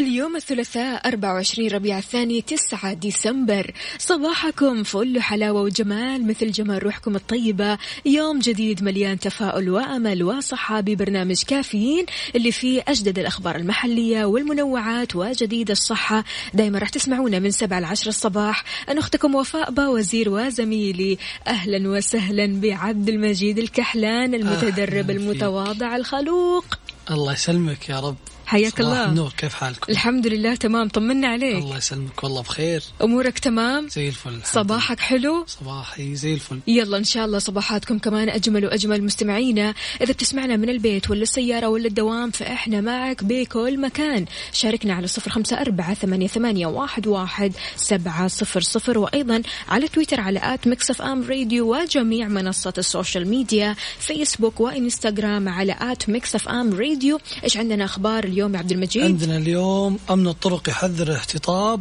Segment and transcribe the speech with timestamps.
[0.00, 3.70] اليوم الثلاثاء 24 ربيع الثاني 9 ديسمبر.
[3.98, 7.78] صباحكم فل حلاوة وجمال مثل جمال روحكم الطيبة.
[8.06, 15.70] يوم جديد مليان تفاؤل وأمل وصحة ببرنامج كافيين اللي فيه أجدد الأخبار المحلية والمنوعات وجديد
[15.70, 16.24] الصحة.
[16.54, 18.64] دايما راح تسمعونا من 7 ل 10 الصباح.
[18.88, 21.18] أنا أختكم وفاء باوزير وزميلي.
[21.46, 26.64] أهلا وسهلا بعبد المجيد الكحلان المتدرب المتواضع الخلوق.
[27.10, 28.16] الله يسلمك يا رب.
[28.50, 29.04] حياك صباح الله.
[29.04, 30.88] النور كيف حالكم؟ الحمد لله تمام.
[30.88, 31.56] طمنا عليك.
[31.56, 32.82] الله يسلمك والله بخير.
[33.02, 35.44] أمورك تمام؟ زي الفل الحمد صباحك حلو؟ لله.
[35.46, 36.60] صباحي زي الفل.
[36.66, 39.74] يلا إن شاء الله صباحاتكم كمان أجمل وأجمل مستمعينا.
[40.00, 44.24] إذا بتسمعنا من البيت ولا السيارة ولا الدوام فإحنا معك بكل مكان.
[44.52, 48.98] شاركنا على صفر خمسة أربعة ثمانية, ثمانية واحد, واحد سبعة صفر صفر.
[48.98, 55.48] وأيضا على تويتر على at Mix FM Radio وجميع منصات ال social media فيسبوك وإنستغرام
[55.48, 57.20] على at Mix FM Radio.
[57.44, 59.02] إيش عندنا؟ أخبار اليوم؟ يا عبد المجيد.
[59.04, 61.80] عندنا اليوم أمن الطرق يحذر الاحتطاب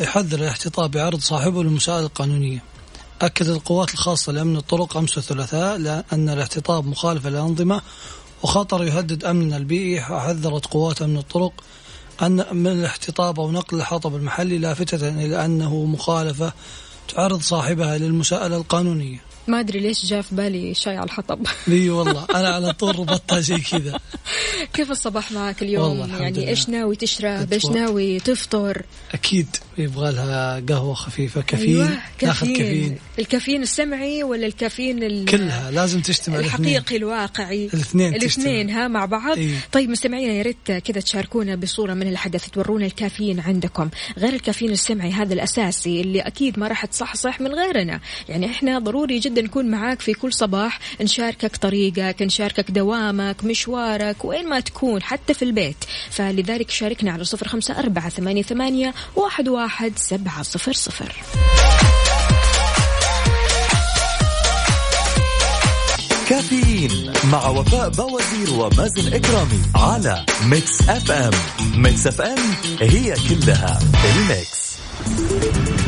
[0.00, 2.62] يحذر الاحتطاب بعرض صاحبه للمساءلة القانونية.
[3.22, 7.82] أكد القوات الخاصة لأمن الطرق أمس الثلاثاء أن الاحتطاب مخالفة للأنظمة
[8.42, 11.52] وخطر يهدد أمننا البيئي وحذرت قوات أمن الطرق
[12.22, 16.52] أن من الاحتطاب أو نقل الحطب المحلي لافتة إلى أنه مخالفة
[17.08, 19.33] تعرض صاحبها للمساءلة القانونية.
[19.48, 21.46] ما أدري ليش جاء في بالي شاي على الحطب.
[21.68, 24.00] إي والله أنا على طول ربطتها زي كذا.
[24.74, 26.48] كيف الصباح معك اليوم؟ والله الحمد يعني لله.
[26.48, 27.66] إيش ناوي تشرب؟ إيش.
[27.66, 28.82] ناوي تفطر؟
[29.14, 29.46] أكيد
[29.78, 31.88] يبغى لها قهوة خفيفة كافيين أيوة
[32.22, 32.56] ناخذ كافيين.
[32.56, 32.98] كافيين.
[33.18, 36.76] الكافيين السمعي ولا الكافيين ال- كلها لازم تجتمع الاثنين.
[36.76, 37.66] الحقيقي الواقعي.
[37.74, 38.70] الاثنين الاثنين.
[38.70, 39.38] ها مع بعض.
[39.38, 39.54] إيه.
[39.72, 43.88] طيب مستمعينا يا ريت كذا تشاركونا بصورة من الحدث تورونا الكافيين عندكم.
[44.18, 48.00] غير الكافيين السمعي هذا الأساسي اللي أكيد ما راح تصحصح من غيرنا.
[48.28, 54.48] يعني إحنا ضروري جدا نكون معاك في كل صباح نشاركك طريقك نشاركك دوامك مشوارك وين
[54.48, 55.76] ما تكون حتى في البيت.
[56.10, 61.12] فلذلك شاركنا على صفر خمسة أربعة ثمانية, ثمانية واحد, واحد سبعة صفر صفر.
[66.28, 71.32] كافيين مع وفاء بوازير ومازن إكرامي على Mix FM
[71.76, 72.38] Mix FM
[72.80, 73.78] هي كلها
[74.16, 74.63] الميكس.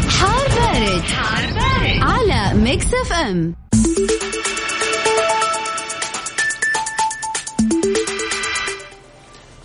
[0.09, 2.03] حار بارد, حار بارد.
[2.03, 3.55] على Mix FM.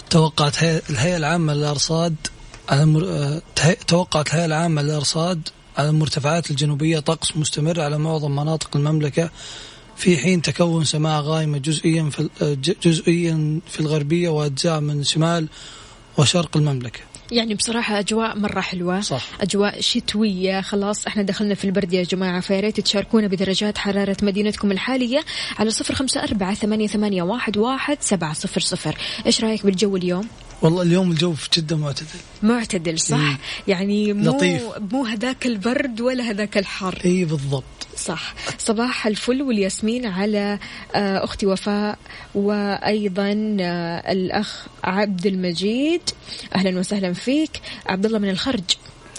[0.09, 2.15] توقعت هي- الهيئة العامة للأرصاد
[2.69, 3.03] على المر...
[3.09, 3.41] آه،
[3.87, 9.29] توقعت الهيئة العامة للأرصاد على المرتفعات الجنوبية طقس مستمر على معظم مناطق المملكة
[9.97, 15.47] في حين تكون سماء غائمة جزئيا في آه، جزئيا في الغربية وأجزاء من شمال
[16.17, 16.99] وشرق المملكة.
[17.31, 19.27] يعني بصراحة أجواء مرة حلوة صح.
[19.41, 24.71] أجواء شتوية خلاص إحنا دخلنا في البرد يا جماعة فيا ريت تشاركونا بدرجات حرارة مدينتكم
[24.71, 25.19] الحالية
[25.59, 30.27] على صفر خمسة أربعة ثمانية, ثمانية واحد, واحد سبعة صفر صفر إيش رأيك بالجو اليوم؟
[30.61, 32.07] والله اليوم الجو في جدة معتدل.
[32.43, 33.37] معتدل صح؟ إيه.
[33.67, 34.63] يعني مو لطيف.
[34.91, 37.01] مو هذاك البرد ولا هذاك الحر.
[37.05, 37.63] اي بالضبط.
[37.97, 38.33] صح.
[38.57, 40.59] صباح الفل والياسمين على
[40.95, 41.97] آه، أختي وفاء
[42.35, 46.01] وأيضا آه، الأخ عبد المجيد.
[46.55, 47.51] أهلا وسهلا فيك.
[47.85, 48.63] عبد الله من الخرج.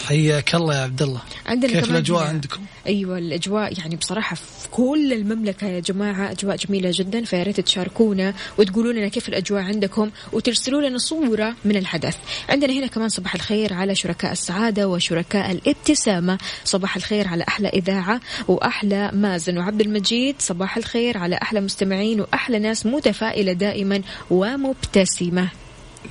[0.08, 5.12] حياك الله يا عبد الله عندنا كيف الأجواء عندكم؟ أيوه الأجواء يعني بصراحة في كل
[5.12, 10.88] المملكة يا جماعة أجواء جميلة جدا فيا ريت تشاركونا وتقولوا لنا كيف الأجواء عندكم وترسلوا
[10.88, 12.16] لنا صورة من الحدث.
[12.48, 16.38] عندنا هنا كمان صباح الخير على شركاء السعادة وشركاء الابتسامة.
[16.64, 22.58] صباح الخير على أحلى إذاعة وأحلى مازن وعبد المجيد صباح الخير على أحلى مستمعين وأحلى
[22.58, 25.48] ناس متفائلة دائما ومبتسمة.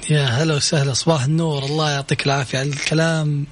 [0.09, 1.63] يا هلا وسهلا صباح النور.
[1.63, 3.45] الله يعطيك العافية على الكلام.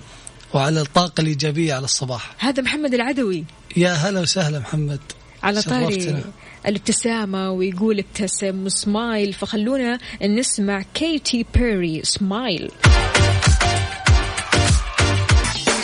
[0.54, 2.36] وعلى الطاقة الإيجابية على الصباح.
[2.40, 3.46] هذا محمد العدوي.
[3.78, 5.00] يا هلا وسهلا محمد.
[5.44, 6.24] على طاري.
[6.66, 12.72] الابتسامة ويقول ابتسم وسمايل فخلونا نسمع كيتي بيري سمايل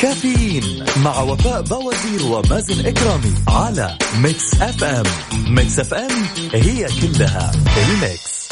[0.01, 5.06] كافيين مع وفاء بوازير ومازن إكرامي على Mix FM
[5.47, 6.12] Mix FM
[6.53, 8.50] هي كلها الميكس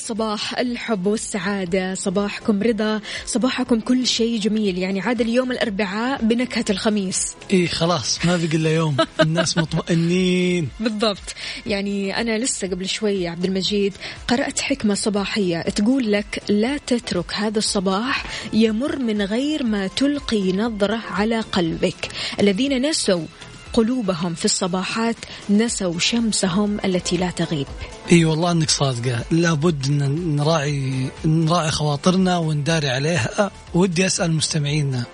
[0.00, 4.78] الصباح الحب والسعادة صباحكم رضا صباحكم كل شيء جميل.
[4.78, 7.34] يعني عاد اليوم الأربعاء بنكهة الخميس.
[7.52, 8.96] اي خلاص ما بقي إلا يوم.
[9.20, 10.68] الناس مطمئنين.
[10.80, 11.34] بالضبط.
[11.66, 13.92] يعني أنا لسه قبل شوي عبد المجيد
[14.28, 21.00] قرأت حكمة صباحية تقول لك لا تترك هذا الصباح يمر من غير ما تلقي نظرة
[21.10, 22.08] على قلبك.
[22.40, 23.24] الذين نسوا
[23.72, 25.16] قلوبهم في الصباحات
[25.50, 27.66] نسوا شمسهم التي لا تغيب.
[28.12, 29.24] إي والله إنك صادقة.
[29.30, 33.50] لابد إن نراعي نراعي خواطرنا ونداري عليها.
[33.74, 35.04] ودي أسأل مستمعينا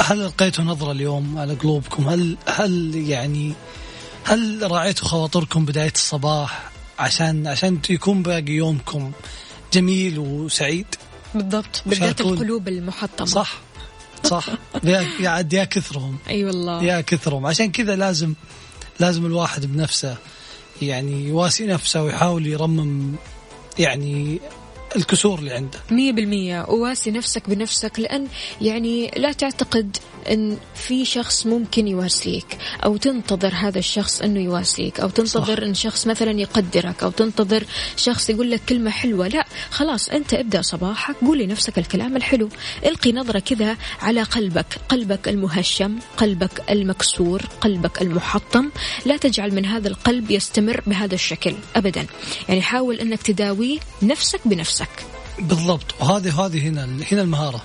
[0.00, 3.52] هل لقيتوا نظرة اليوم على قلوبكم؟ هل هل يعني
[4.24, 9.12] هل راعيتوا خواطركم بداية الصباح عشان عشان يكون باقي يومكم
[9.72, 10.86] جميل وسعيد؟
[11.34, 12.20] بالضبط بالذات.
[12.20, 13.26] القلوب المحطمة.
[13.26, 13.58] صح.
[14.24, 14.46] صح؟
[14.84, 16.18] يا عاد يا كثرهم.
[16.28, 16.84] أي والله.
[16.84, 17.46] يا كثرهم.
[17.46, 18.34] عشان كذا لازم
[19.00, 20.16] لازم الواحد بنفسه
[20.82, 23.14] يعني يواسي نفسه ويحاول يرمم
[23.78, 24.40] يعني
[24.96, 25.78] الكسور اللي عنده.
[25.90, 26.64] مية بالمية.
[26.68, 28.26] وواسي نفسك بنفسك لأن
[28.60, 29.96] يعني لا تعتقد
[30.30, 35.62] أن في شخص ممكن يواسيك أو تنتظر هذا الشخص أنه يواسيك أو تنتظر صح.
[35.62, 37.64] أن شخص مثلا يقدرك أو تنتظر
[37.96, 42.48] شخص يقول لك كلمة حلوة لا خلاص أنت ابدأ صباحك قول لنفسك الكلام الحلو.
[42.84, 48.70] إلقي نظرة كذا على قلبك قلبك المهشم قلبك المكسور قلبك المحطم.
[49.06, 52.06] لا تجعل من هذا القلب يستمر بهذا الشكل أبدا.
[52.48, 54.88] يعني حاول أنك تداوي نفسك بنفسك.
[55.38, 55.94] بالضبط.
[56.00, 57.62] وهذه هذه هنا هنا المهارة.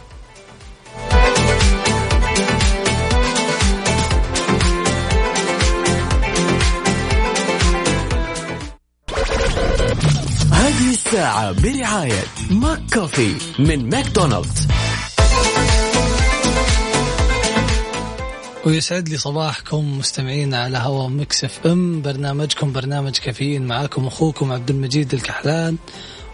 [11.13, 14.67] الساعة برعاية ماك كوفي من ماكدونالدز.
[18.65, 22.01] ويسعد لي صباحكم مستمعين على هوا Mix FM.
[22.01, 25.77] برنامجكم برنامج كافيين معاكم أخوكم عبد المجيد الكحلان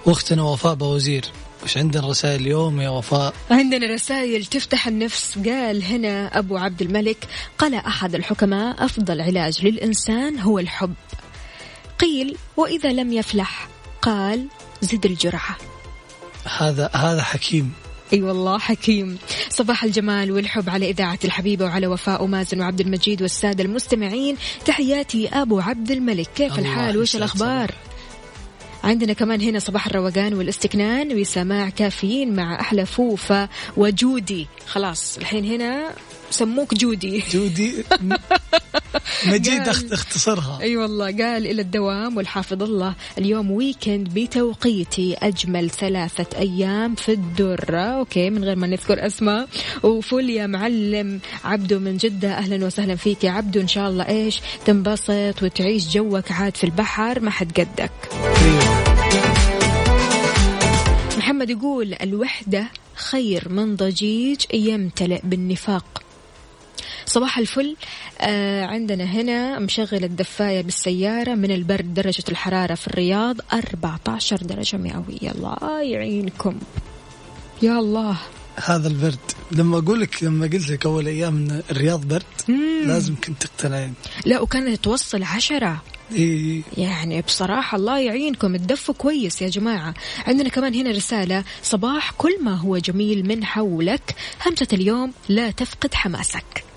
[0.06, 1.26] وأختنا وفاء بوازير.
[1.64, 5.38] وش عندنا رسائل اليوم يا وفاء؟ عندنا رسائل تفتح النفس.
[5.38, 7.28] قال هنا أبو عبد الملك
[7.58, 10.94] قال أحد الحكماء أفضل علاج للإنسان هو الحب.
[12.00, 13.68] قيل وإذا لم يفلح
[14.02, 14.48] قال
[14.82, 15.58] زد الجرعة.
[16.58, 17.74] هذا هذا حكيم.
[18.14, 19.18] أي والله حكيم.
[19.50, 24.38] صباح الجمال والحب على إذاعة الحبيبة وعلى وفاء ومازن وعبد المجيد والسادة المستمعين.
[24.66, 26.30] تحياتي أبو عبد الملك.
[26.36, 27.72] كيف الحال؟ وش يسعد الأخبار؟
[28.84, 34.48] عندنا كمان هنا صباح الروقان والاستكنان وسماع كافيين مع أحلى فوفا وجودي.
[34.68, 35.94] خلاص الحين هنا
[36.32, 37.24] سموك جودي.
[37.34, 37.74] جودي.
[39.28, 40.60] مجيد اختصرها.
[40.62, 47.82] أي والله قال إلى الدوام والحافظ الله اليوم weekend بتوقيتي أجمل ثلاثة أيام في الدرة.
[47.82, 49.48] okay من غير ما نذكر أسماء.
[49.84, 54.42] وفل يا معلم عبدو من جدة أهلا وسهلا فيك يا عبدو إن شاء الله إيش؟
[54.66, 57.20] تنبسط وتعيش جوك عاد في البحر.
[57.20, 57.92] ما حد قدك.
[61.18, 66.09] محمد يقول الوحدة خير من ضجيج يمتلئ بالنفاق.
[67.10, 67.76] صباح الفل.
[68.22, 75.32] آه عندنا هنا مشغل الدفاية بالسيارة من البرد درجة الحرارة في الرياض 14 درجة مئوية.
[75.32, 76.60] الله يعينكم.
[77.62, 78.18] يا الله.
[78.66, 79.20] هذا البرد.
[79.52, 82.24] لما أقول لك لما قلت لك أول أيام إن الرياض برد
[82.86, 83.94] لازم كنت تقتنعين.
[84.26, 85.82] لا وكانت توصل عشرة.
[86.12, 88.58] إيه يعني بصراحة الله يعينكم.
[88.58, 89.94] تدفوا كويس يا جماعة.
[90.28, 91.44] عندنا كمان هنا رسالة.
[91.64, 94.16] صباح كل ما هو جميل من حولك.
[94.46, 96.69] همسة اليوم لا تفقد حماسك.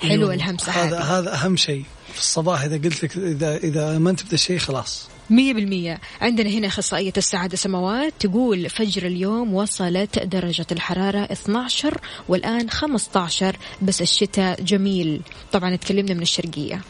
[0.00, 0.34] حلوة أيوه.
[0.34, 2.62] الهمسة هذا هذا أهم شيء في الصباح.
[2.62, 5.08] إذا قلت لك اذا إذا امنت بهذا الشيء خلاص.
[5.30, 6.00] مية بالمية.
[6.20, 14.02] عندنا هنا أخصائية السعادة سماوات تقول فجر اليوم وصلت درجة الحرارة 12 والآن 15 بس
[14.02, 15.20] الشتاء جميل.
[15.52, 16.80] طبعا تكلمنا من الشرقية.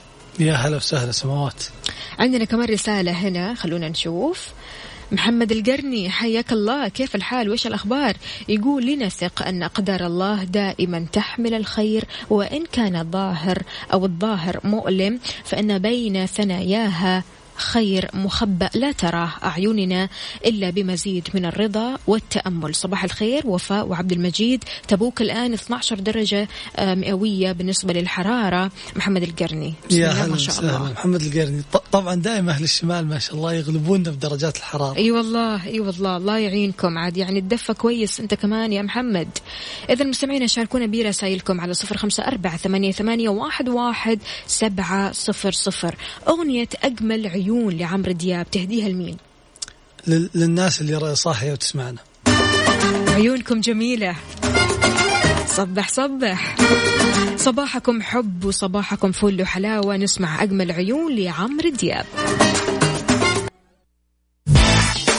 [0.41, 1.65] يا هلا وسهلا سماوات
[2.19, 4.49] عندنا كمان رسالة هنا خلونا نشوف.
[5.13, 6.89] محمد القرني حياك الله.
[6.89, 8.17] كيف الحال؟ وش الأخبار؟
[8.49, 13.63] يقول لنثق أن أقدار الله دائما تحمل الخير وإن كان الظاهر
[13.93, 17.25] أو الظاهر مؤلم فإن بين ثناياها
[17.59, 20.09] خير مخبأ لا تراه أعيننا
[20.47, 22.75] إلا بمزيد من الرضا والتأمل.
[22.75, 24.65] صباح الخير وفاء وعبد المجيد.
[24.89, 28.71] تبوك الآن 12 درجة آه، مئوية بالنسبة للحرارة.
[28.97, 29.75] محمد القرني.
[29.91, 30.79] يا الله هلا وسهلا.
[30.79, 31.63] محمد القرني.
[31.93, 34.97] طبعا دائما أهل الشمال ما شاء الله يغلبونا بدرجات الحرارة.
[34.97, 36.17] أي والله أي والله.
[36.17, 36.99] الله يعينكم.
[36.99, 38.21] عاد يعني الدفة كويس.
[38.21, 39.29] أنت كمان يا محمد.
[39.91, 45.95] اذا مستمعينا شاركونا برسائلكم على صفر خمسة أربعة ثمانية, ثمانية واحد, واحد سبعة صفر صفر.
[46.29, 47.48] أغنية أجمل عيون.
[47.53, 49.17] لعمرو دياب تهديها لمين؟
[50.07, 51.99] لل- للناس اللي صاحية وتسمعنا.
[53.09, 54.17] عيونكم جميلة.
[55.47, 56.57] صبح صبح.
[57.37, 59.97] صباحكم حب وصباحكم فل وحلاوة.
[59.97, 62.07] نسمع أجمل عيون لعمرو دياب.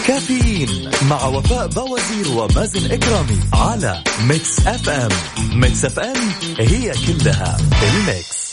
[0.07, 5.09] كافيين مع وفاء بوازير ومازن إكرامي على Mix FM.
[5.59, 8.49] Mix FM هي كلها الميكس.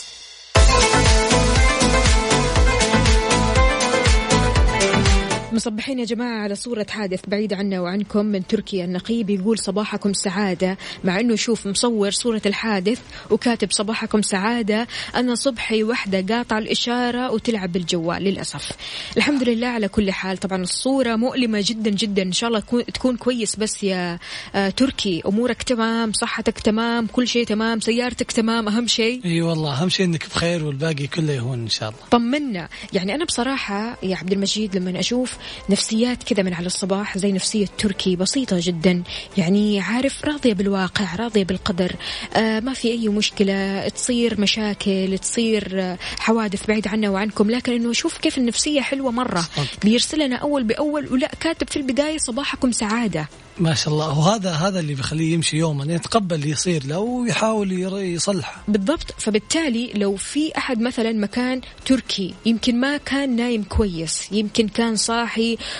[5.57, 8.85] مصبحين يا جماعة على صورة حادث بعيد عنا وعنكم من تركيا.
[8.85, 12.99] النقيب يقول صباحكم سعادة مع إنه شوف مصور صورة الحادث
[13.29, 14.87] وكاتب صباحكم سعادة.
[15.15, 18.71] أنا صبحي وحدة قاطع الإشارة وتلعب بالجوال للأسف.
[19.17, 20.37] الحمد لله على كل حال.
[20.37, 22.21] طبعا الصورة مؤلمة جدا جدا.
[22.21, 22.59] إن شاء الله
[22.93, 24.19] تكون كويس بس يا
[24.55, 25.21] آه تركي.
[25.25, 30.05] أمورك تمام صحتك تمام كل شيء تمام سيارتك تمام أهم شيء؟ إي والله أهم شيء
[30.05, 32.01] إنك بخير والباقي كله يهون إن شاء الله.
[32.11, 32.69] طمنا.
[32.93, 35.37] يعني أنا بصراحة يا عبد المجيد لما أشوف
[35.69, 39.03] نفسيات كذا من على الصباح زي نفسية تركي بسيطة جدا
[39.37, 41.95] يعني عارف راضية بالواقع راضية بالقدر
[42.35, 47.93] آه ما في أي مشكلة تصير مشاكل تصير آه حوادث بعيد عنا وعنكم لكن إنه
[47.93, 49.47] شوف كيف النفسية حلوة مرة.
[49.83, 53.27] بيرسلنا أول بأول ولا كاتب في البداية صباحكم سعادة.
[53.59, 54.19] ما شاء الله.
[54.19, 58.63] وهذا هذا اللي بيخليه يمشي يوما يتقبل اللي يصير له ويحاول يصلحه.
[58.67, 59.15] بالضبط.
[59.17, 65.36] فبالتالي لو في أحد مثلا مكان تركي يمكن ما كان نايم كويس يمكن كان صاحي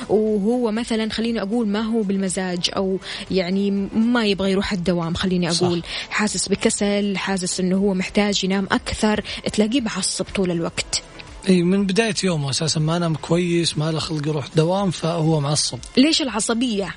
[0.10, 3.00] وهو مثلا خليني أقول ما هو بالمزاج أو
[3.32, 5.82] يعني ما يبغى يروح الدوام خليني أقول.
[5.82, 6.10] صح.
[6.10, 9.24] حاسس بكسل حاسس إنه هو محتاج ينام أكثر
[9.54, 11.04] تلاقيه معصب طول الوقت.
[11.50, 15.80] إي من بداية يومه أساسا ما نام كويس ما له خلق يروح دوام فهو معصب.
[15.98, 16.96] ليش العصبية؟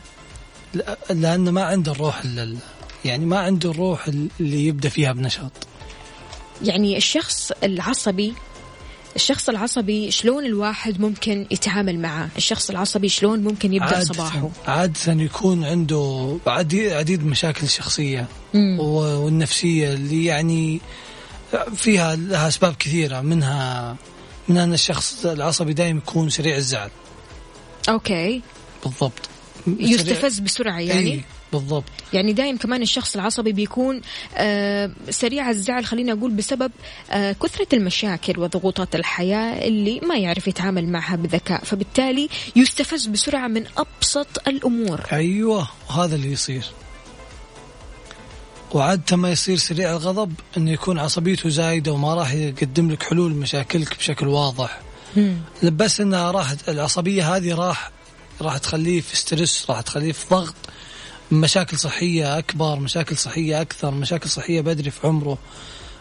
[1.11, 2.23] لأنه ما عنده الروح
[3.05, 4.09] يعني ما عنده الروح
[4.40, 5.52] اللي يبدأ فيها بنشاط.
[6.62, 8.35] يعني الشخص العصبي
[9.17, 15.12] الشخص العصبي شلون الواحد ممكن يتعامل معه؟ الشخص العصبي شلون ممكن يبدأ عادة صباحه؟ عادة
[15.12, 18.81] يكون عنده عديد, عديد مشاكل الشخصية مم.
[18.81, 20.81] والنفسية اللي يعني
[21.75, 23.97] فيها لها أسباب كثيرة منها
[24.49, 26.90] من أن الشخص العصبي دائما يكون سريع الزعل.
[27.88, 28.43] أوكي.
[28.85, 29.29] بالضبط.
[29.67, 31.85] يستفز بسرعة يعني؟ أي بالضبط.
[32.12, 34.00] يعني دايم كمان الشخص العصبي بيكون
[34.37, 36.73] آه سريع الزعل خلينا أقول بسبب
[37.11, 41.64] آه كثرة المشاكل وضغوطات الحياة اللي ما يعرف يتعامل معها بذكاء.
[41.64, 45.00] فبالتالي يستفز بسرعة من أبسط الأمور.
[45.12, 46.64] أيوة وهذا اللي يصير.
[48.73, 53.97] وعادة ما يصير سريع الغضب انه يكون عصبيته زايدة وما راح يقدم لك حلول مشاكلك
[53.99, 54.80] بشكل واضح.
[55.16, 55.37] مم.
[55.62, 57.90] بس إنها راحت العصبية هذه راح
[58.40, 60.54] راح تخليه في ستريس راح تخليه في ضغط.
[61.32, 65.38] مشاكل صحية أكبر مشاكل صحية أكثر مشاكل صحية بدري في عمره.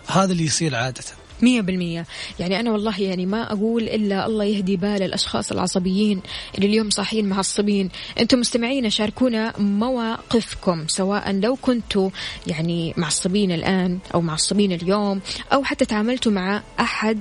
[0.08, 1.04] هذا اللي يصير عادة.
[1.42, 2.06] مية بالمية.
[2.40, 6.22] يعني أنا والله يعني ما أقول إلا الله يهدي بال الأشخاص العصبيين
[6.56, 7.90] اللي اليوم صاحيين معصبين.
[8.20, 12.10] أنتم مستمعين شاركونا مواقفكم سواء لو كنتوا
[12.48, 15.22] يعني معصبين الآن أو معصبين اليوم
[15.54, 17.20] أو حتى تعاملتوا مع أحد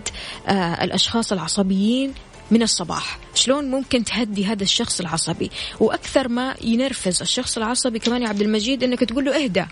[0.48, 2.14] آه الأشخاص العصبيين
[2.50, 3.18] من الصباح.
[3.34, 5.50] شلون ممكن تهدي هذا الشخص العصبي؟
[5.80, 9.64] وأكثر ما ينرفز الشخص العصبي كمان يا عبد المجيد إنك تقول له اهدى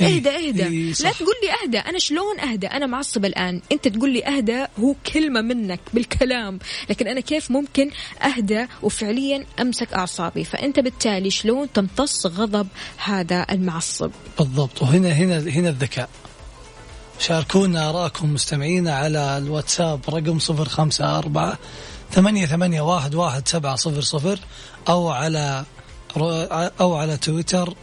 [0.00, 3.60] إيه، اهدى اهدى إيه لا تقول لي اهدى أنا شلون اهدى أنا معصب الآن.
[3.72, 6.58] أنت تقول لي اهدى هو كلمة منك بالكلام.
[6.90, 7.90] لكن أنا كيف ممكن
[8.22, 12.68] اهدى وفعليا أمسك أعصابي؟ فأنت بالتالي شلون تمتص غضب
[13.04, 14.82] هذا المعصب؟ بالضبط.
[14.82, 16.08] وهنا هنا هنا الذكاء.
[17.18, 21.58] شاركونا آراءكم مستمعينا على الواتساب رقم صفر خمسة أربعة
[22.12, 24.38] ثمانية ثمانية واحد واحد سبعة صفر صفر
[24.88, 25.64] أو على
[26.80, 27.74] أو على تويتر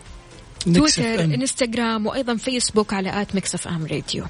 [0.66, 4.26] تويتر إنستغرام وأيضا فيسبوك على at Mix FM Radio.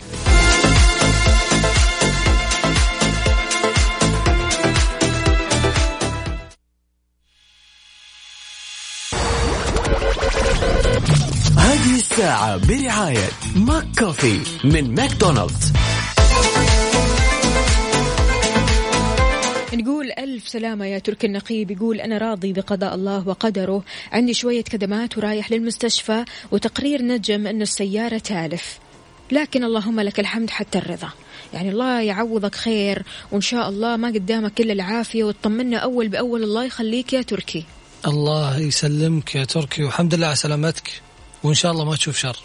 [11.58, 15.74] هذه الساعة برعاية ماك كوفي من ماكدونالدز.
[20.06, 21.72] نقول ألف سلامة يا تركي النقيب.
[21.72, 23.84] يقول أنا راضي بقضاء الله وقدره.
[24.12, 28.80] عندي شوية كدمات ورايح للمستشفى وتقرير نجم أن السيارة تالف.
[29.32, 31.10] لكن اللهم لك الحمد حتى الرضا.
[31.54, 36.44] يعني الله يعوضك خير وإن شاء الله ما قدامك إلا العافية وتطمنا أول بأول.
[36.44, 37.64] الله يخليك يا تركي.
[38.08, 39.84] الله يسلمك يا تركي.
[39.84, 41.02] والحمد لله على سلامتك.
[41.44, 42.38] وإن شاء الله ما تشوف شر.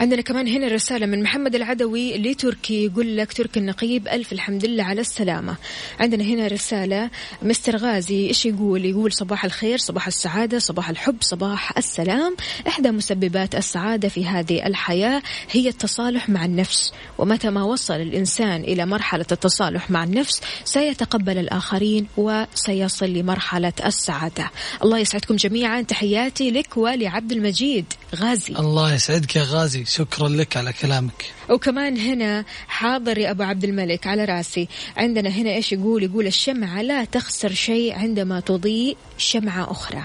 [0.00, 4.84] عندنا كمان هنا رسالة من محمد العدوي لتركي يقول لك تركي النقيب ألف الحمد لله
[4.84, 5.56] على السلامة.
[6.00, 7.10] عندنا هنا رسالة
[7.42, 12.36] مستر غازي إيش يقول؟ يقول صباح الخير صباح السعادة صباح الحب صباح السلام.
[12.68, 16.92] إحدى مسببات السعادة في هذه الحياة هي التصالح مع النفس.
[17.18, 24.50] ومتى ما وصل الإنسان إلى مرحلة التصالح مع النفس سيتقبل الآخرين وسيصل لمرحلة السعادة.
[24.82, 25.82] الله يسعدكم جميعا.
[25.82, 27.84] تحياتي لك ولعبد المجيد
[28.16, 28.54] غازي.
[28.58, 29.89] الله يسعدك يا غازي.
[29.90, 31.32] شكرا لك على كلامك.
[31.48, 34.68] وكمان هنا حاضر يا أبو عبد الملك على رأسي.
[34.96, 40.02] عندنا هنا إيش يقول؟ يقول الشمعة لا تخسر شيء عندما تضيء شمعة أخرى.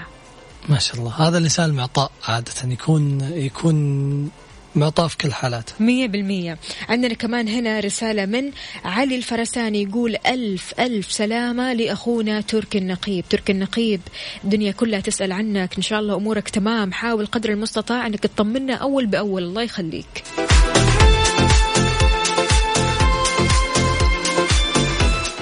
[0.68, 1.28] ما شاء الله.
[1.28, 2.52] هذا الإنسان المعطاء عادة.
[2.64, 4.30] يكون يكون
[4.76, 5.32] معطاء في كل
[5.80, 6.58] مية بالمية.
[6.88, 8.50] عندنا كمان هنا رسالة من
[8.84, 13.24] علي الفرساني يقول ألف ألف سلامة لأخونا تركي النقيب.
[13.30, 14.00] تركي النقيب
[14.44, 15.76] الدنيا كلها تسأل عنك.
[15.76, 16.92] إن شاء الله أمورك تمام.
[16.92, 19.42] حاول قدر المستطاع أنك تطمنا أول بأول.
[19.42, 20.24] الله يخليك.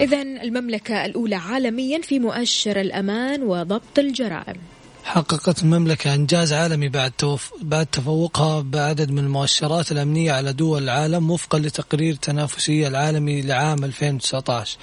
[0.01, 4.57] إذا المملكة الأولى عالميا في مؤشر الأمان وضبط الجرائم.
[5.05, 7.13] حققت المملكة إنجاز عالمي بعد.
[7.63, 14.79] بعد تفوقها بعدد من المؤشرات الأمنية على دول العالم وفقا لتقرير التنافسية العالمي لعام 2019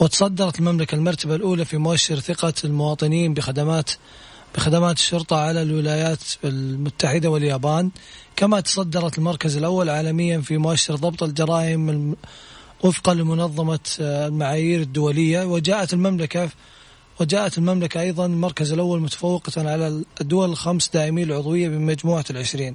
[0.00, 3.90] وتصدرت المملكة المرتبة الأولى في مؤشر ثقة المواطنين بخدمات
[4.54, 7.90] بخدمات الشرطة على الولايات المتحدة واليابان
[8.36, 12.16] كما تصدرت المركز الأول عالميا في مؤشر ضبط الجرائم.
[12.84, 16.48] وفقا لمنظمة المعايير الدولية وجاءت المملكة
[17.20, 22.74] وجاءت المملكة أيضا المركز الأول متفوقة على الدول الخمس دائمي العضوية بمجموعة العشرين.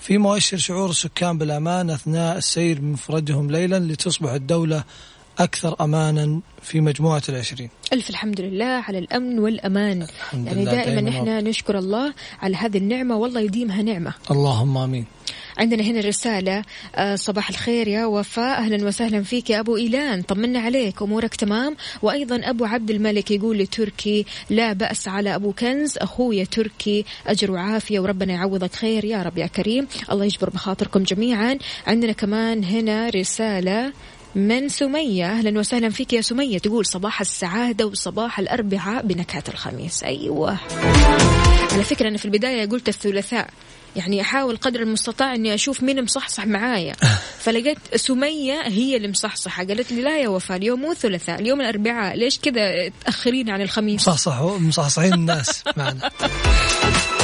[0.00, 4.84] في مؤشر شعور السكان بالأمان أثناء السير بمفردهم ليلا لتصبح الدولة
[5.38, 7.70] أكثر أمانا في مجموعة العشرين.
[7.92, 10.02] ألف الحمد لله على الأمن والأمان.
[10.02, 14.14] الحمد يعني دائما دايماً إحنا نشكر الله على هذه النعمة والله يديمها نعمة.
[14.30, 15.04] اللهم آمين.
[15.60, 16.62] عندنا هنا رسالة
[16.94, 18.58] آه، صباح الخير يا وفاء.
[18.58, 20.22] أهلا وسهلا فيك يا أبو إيلان.
[20.22, 25.98] طمنا عليك أمورك تمام؟ وأيضا أبو عبد الملك يقول لتركي لا بأس على أبو كنز
[25.98, 29.88] أخويا تركي أجر وعافية وربنا يعوضك خير يا رب يا كريم.
[30.10, 31.58] الله يجبر بخاطركم جميعا.
[31.86, 33.92] عندنا كمان هنا رسالة
[34.34, 35.26] من سمية.
[35.26, 36.58] أهلا وسهلا فيك يا سمية.
[36.58, 40.02] تقول صباح السعادة وصباح الأربعاء بنكهة الخميس.
[40.02, 40.58] أيوة.
[41.72, 43.50] على فكرة أنا في البداية قلت الثلاثاء.
[43.96, 46.96] يعني أحاول قدر المستطاع إني أشوف مين مصحصح معايا.
[47.44, 49.64] فلقيت سمية هي اللي مصحصحة.
[49.64, 52.16] قالت لي لا يا وفاء اليوم مو الثلاثاء اليوم الأربعاء.
[52.16, 56.10] ليش كذا تأخرين عن الخميس؟ مصحصحوا مصحصحين الناس معنا.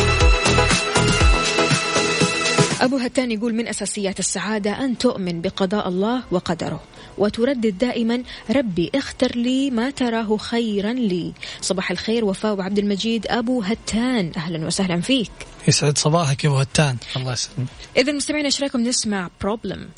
[2.81, 6.81] أبو هتان يقول من أساسيات السعادة أن تؤمن بقضاء الله وقدره
[7.19, 11.33] وتردد دائما ربي اختر لي ما تراه خيرا لي.
[11.61, 15.31] صباح الخير وفاء وعبد المجيد أبو هتان أهلا وسهلا فيك.
[15.69, 17.69] يسعد صباحك يا أبو هتان الله يسلمك.
[17.97, 19.89] إذا مستمعين إيش رأيكم نسمع Problem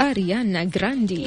[0.00, 1.26] أريانا جراندي.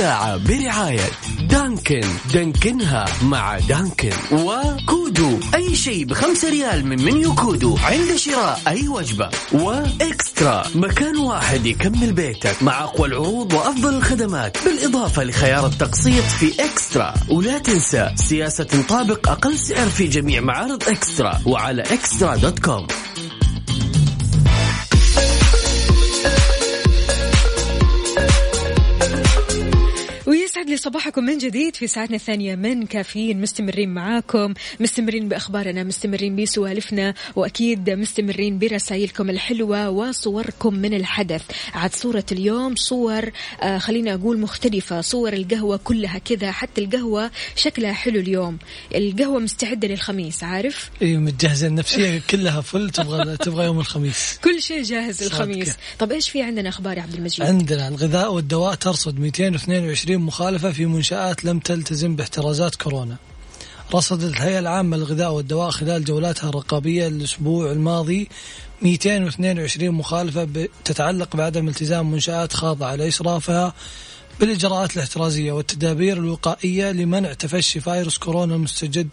[0.00, 1.10] الساعة برعاية
[1.40, 2.00] دانكن.
[2.34, 4.12] دانكنها مع دانكن.
[4.32, 5.38] وكودو.
[5.54, 7.76] أي شيء بخمسة ريال من منيو كودو.
[7.76, 9.30] عند شراء أي وجبة.
[9.52, 10.62] وإكسترا.
[10.74, 14.56] مكان واحد يكمل بيتك مع أقوى العروض وأفضل الخدمات.
[14.64, 17.14] بالإضافة لخيار التقسيط في إكسترا.
[17.28, 21.40] ولا تنسى سياسة تطابق أقل سعر في جميع معارض إكسترا.
[21.46, 22.86] وعلى إكسترا dot com.
[30.60, 33.40] ويسعد لي صباحكم من جديد في ساعتنا الثانية من كافيين.
[33.40, 41.42] مستمرين معاكم مستمرين بأخبارنا مستمرين بسوالفنا وأكيد مستمرين برسائلكم الحلوة وصوركم من الحدث.
[41.74, 43.30] عاد صورة اليوم صور
[43.62, 45.00] آه خلينا أقول مختلفة.
[45.00, 48.58] صور القهوة كلها كذا حتى القهوة شكلها حلو اليوم.
[48.94, 54.38] القهوة مستعدة للخميس عارف؟ اي متجهزة النفسية كلها فل تبغى تبغى يوم الخميس.
[54.44, 55.44] كل شيء جاهز صادقة.
[55.44, 55.74] للخميس.
[55.98, 60.20] طب إيش في عندنا أخبار يا عبد المجيد؟ عندنا الغذاء والدواء ترصد 222
[60.60, 63.16] مخالفة في منشآت لم تلتزم باحترازات كورونا.
[63.94, 68.28] رصدت الهيئة العامة للغذاء والدواء خلال جولاتها الرقابية الأسبوع الماضي
[68.82, 73.74] 222 مخالفة تتعلق بعدم التزام منشآت خاضعة لإشرافها
[74.40, 79.08] بالإجراءات الاحترازية والتدابير الوقائية لمنع تفشي فيروس كورونا المستجد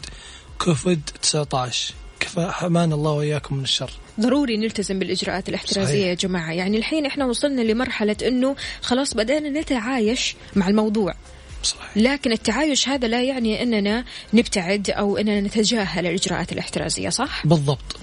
[0.58, 3.90] كوفيد 19 كفى حمان الله وإياكم من الشر.
[4.20, 6.06] ضروري نلتزم بالإجراءات الاحترازية صحيح.
[6.06, 6.52] يا جماعة.
[6.52, 11.14] يعني الحين إحنا وصلنا لمرحلة أنه خلاص بدأنا نتعايش مع الموضوع.
[11.62, 11.96] صحيح.
[11.96, 17.96] لكن التعايش هذا لا يعني أننا نبتعد أو أننا نتجاهل الإجراءات الاحترازية صح؟ بالضبط.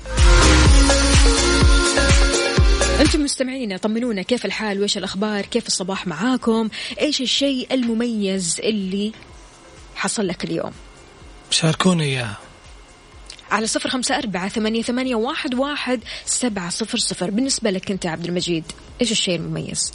[2.99, 6.69] أنتم مستمعينا طمنونا كيف الحال؟ وإيش الأخبار؟ كيف الصباح معاكم؟
[7.01, 9.11] إيش الشيء المميز اللي
[9.95, 10.71] حصل لك اليوم؟
[11.51, 12.37] شاركونا إياها
[13.51, 17.29] على صفر خمسة أربعة ثمانية, ثمانية واحد, واحد سبعة صفر صفر.
[17.29, 18.63] بالنسبة لك أنت عبد المجيد
[19.01, 19.93] إيش الشيء المميز؟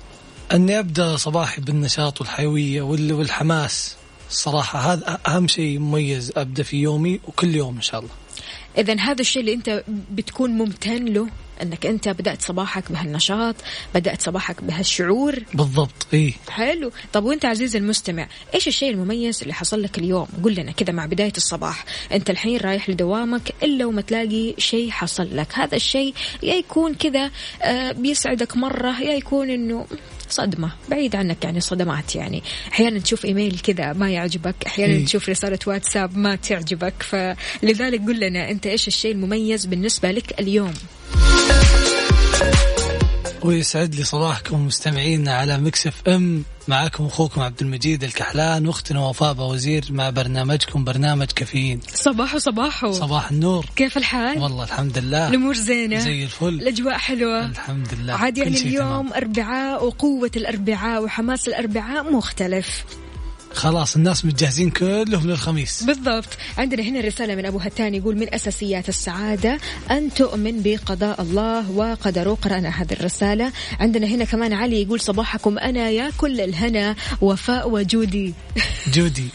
[0.52, 3.96] أني أبدأ صباحي بالنشاط والحيوية وال- والحماس.
[4.30, 8.10] صراحة هذا أهم شيء مميز أبدأ في يومي وكل يوم إن شاء الله.
[8.78, 11.28] إذا هذا الشيء اللي أنت بتكون ممتن له
[11.62, 13.54] أنك أنت بدأت صباحك بهالنشاط
[13.94, 15.34] بدأت صباحك بهالشعور.
[15.54, 16.92] بالضبط إيه حلو.
[17.12, 21.06] طب وأنت عزيزي المستمع إيش الشيء المميز اللي حصل لك اليوم؟ قل لنا كذا مع
[21.06, 21.84] بداية الصباح.
[22.12, 25.48] أنت الحين رايح لدوامك إلا وما تلاقي شيء حصل لك.
[25.54, 27.30] هذا الشيء يا يكون كذا
[27.62, 29.86] آه، بيسعدك مرة يا يكون إنه
[30.30, 30.72] صدمة.
[30.88, 32.42] بعيد عنك يعني صدمات يعني.
[32.72, 35.04] أحيانا تشوف إيميل كذا ما يعجبك أحيانا إيه.
[35.04, 36.94] تشوف رسالة واتساب ما تعجبك.
[36.98, 40.74] فلذلك قل لنا أنت إيش الشيء المميز بالنسبة لك اليوم؟
[43.44, 46.44] ويسعد لي صباحكم مستمعينا على Mix FM.
[46.68, 51.80] معكم أخوكم عبد المجيد الكحلان واختنا وفاء بوازير مع برنامجكم برنامج كافيين.
[51.94, 52.92] صباحو صباحو.
[52.92, 53.66] صباح النور.
[53.76, 55.28] كيف الحال؟ والله الحمد لله.
[55.28, 55.98] الأمور زينة.
[55.98, 56.48] زي الفل.
[56.48, 57.46] الأجواء حلوة.
[57.46, 58.14] الحمد لله.
[58.14, 59.12] عاد يعني اليوم تمام.
[59.12, 62.84] أربعاء وقوة الأربعاء وحماس الأربعاء مختلف.
[63.54, 65.82] خلاص الناس متجهزين كلهم للخميس.
[65.82, 66.28] بالضبط.
[66.58, 69.58] عندنا هنا رسالة من أبو هتان يقول من أساسيات السعادة
[69.90, 73.52] أن تؤمن بقضاء الله وقدره؟ قرأنا هذه الرسالة.
[73.80, 78.34] عندنا هنا كمان علي يقول صباحكم أنا يا كل الهنا وفاء وجودي.
[78.94, 79.28] جودي.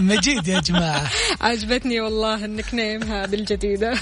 [0.00, 1.10] مجيد يا جماعة.
[1.40, 3.94] عجبتني والله ال nickname هذه الجديدة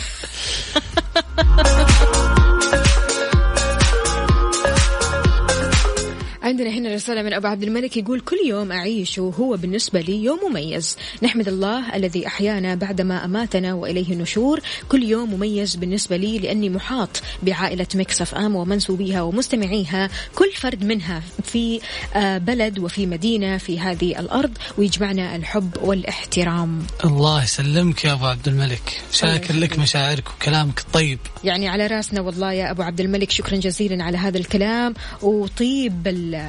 [6.50, 10.38] عندنا هنا رسالة من أبو عبد الملك يقول كل يوم أعيشه هو بالنسبة لي يوم
[10.50, 10.96] مميز.
[11.22, 17.22] نحمد الله الذي أحيانا بعدما أماتنا وإليه النشور كل يوم مميز بالنسبة لي لأني محاط
[17.42, 21.80] بعائلة Mix FM ومنسوبيها ومستمعيها كل فرد منها في
[22.14, 26.82] آه، بلد وفي مدينة في هذه الأرض ويجمعنا الحب والاحترام.
[27.04, 29.02] الله يسلمك يا أبو عبد الملك.
[29.12, 31.18] شاكر لك مشاعرك وكلامك الطيب.
[31.44, 34.94] يعني على رأسنا والله يا أبو عبد الملك شكرا جزيلا على هذا الكلام.
[35.22, 36.02] وطيب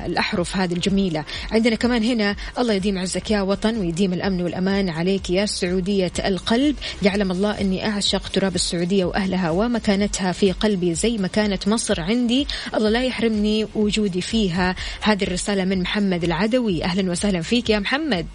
[0.05, 1.25] الأحرف هذه الجميلة.
[1.51, 6.75] عندنا كمان هنا الله يديم عزك يا وطن ويديم الأمن والأمان عليك يا سعودية القلب.
[7.01, 12.47] يعلم الله أني أعشق تراب السعودية وأهلها ومكانتها في قلبي زي ما كانت مصر عندي.
[12.75, 14.75] الله لا يحرمني وجودي فيها.
[15.01, 16.83] هذه الرسالة من محمد العدوي.
[16.83, 18.27] أهلا وسهلا فيك يا محمد.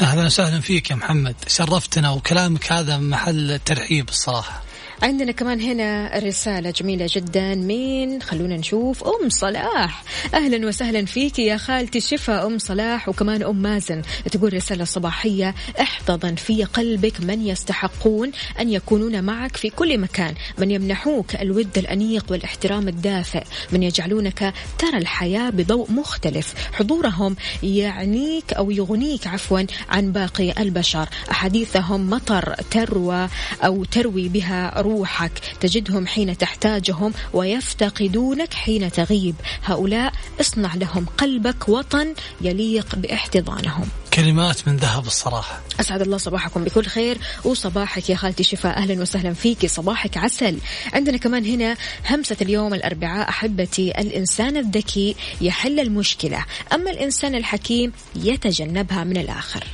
[0.00, 1.34] أهلا وسهلا فيك يا محمد.
[1.46, 4.62] شرفتنا وكلامك هذا محل ترحيب الصراحة.
[5.02, 7.54] عندنا كمان هنا رسالة جميلة جدا.
[7.54, 9.04] من خلونا نشوف.
[9.04, 10.04] أم صلاح.
[10.34, 14.02] أهلا وسهلا فيك يا خالتي شفا أم صلاح وكمان أم مازن.
[14.30, 15.54] تقول رسالة صباحية.
[15.80, 20.34] احتضن في قلبك من يستحقون أن يكونون معك في كل مكان.
[20.58, 23.44] من يمنحوك الود الأنيق والإحترام الدافئ.
[23.72, 26.54] من يجعلونك ترى الحياة بضوء مختلف.
[26.72, 31.08] حضورهم يعنيك أو يغنيك عفوا عن باقي البشر.
[31.30, 33.28] أحاديثهم مطر تروى
[33.64, 39.34] أو تروي بها روحك تجدهم حين تحتاجهم ويفتقدونك حين تغيب.
[39.64, 43.88] هؤلاء اصنع لهم قلبك وطن يليق باحتضانهم.
[44.14, 45.60] كلمات من ذهب الصراحة.
[45.80, 47.18] أسعد الله صباحكم بكل خير.
[47.44, 48.76] وصباحك يا خالتي شفاء.
[48.76, 49.66] أهلا وسهلا فيك.
[49.66, 50.58] صباحك عسل.
[50.92, 51.76] عندنا كمان هنا
[52.10, 53.28] همسة اليوم الأربعاء.
[53.28, 59.64] أحبتي الإنسان الذكي يحل المشكلة أما الإنسان الحكيم يتجنبها من الآخر.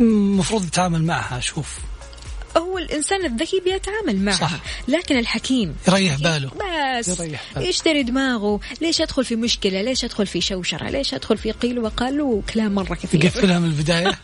[0.00, 1.78] المفروض نتعامل معها شوف
[2.56, 4.60] هو الإنسان الذكي بيتعامل معها صح.
[4.88, 5.76] لكن الحكيم.
[5.88, 6.50] يريح باله.
[6.98, 7.68] بس يريح باله.
[7.68, 8.60] يشتري دماغه.
[8.80, 12.94] ليش أدخل في مشكلة؟ ليش أدخل في شوشرة؟ ليش أدخل في قيل وقال وكلام مرة
[12.94, 14.18] كثير؟ يقفلها من البداية.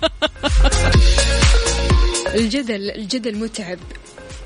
[2.35, 3.79] الجدل الجدل متعب.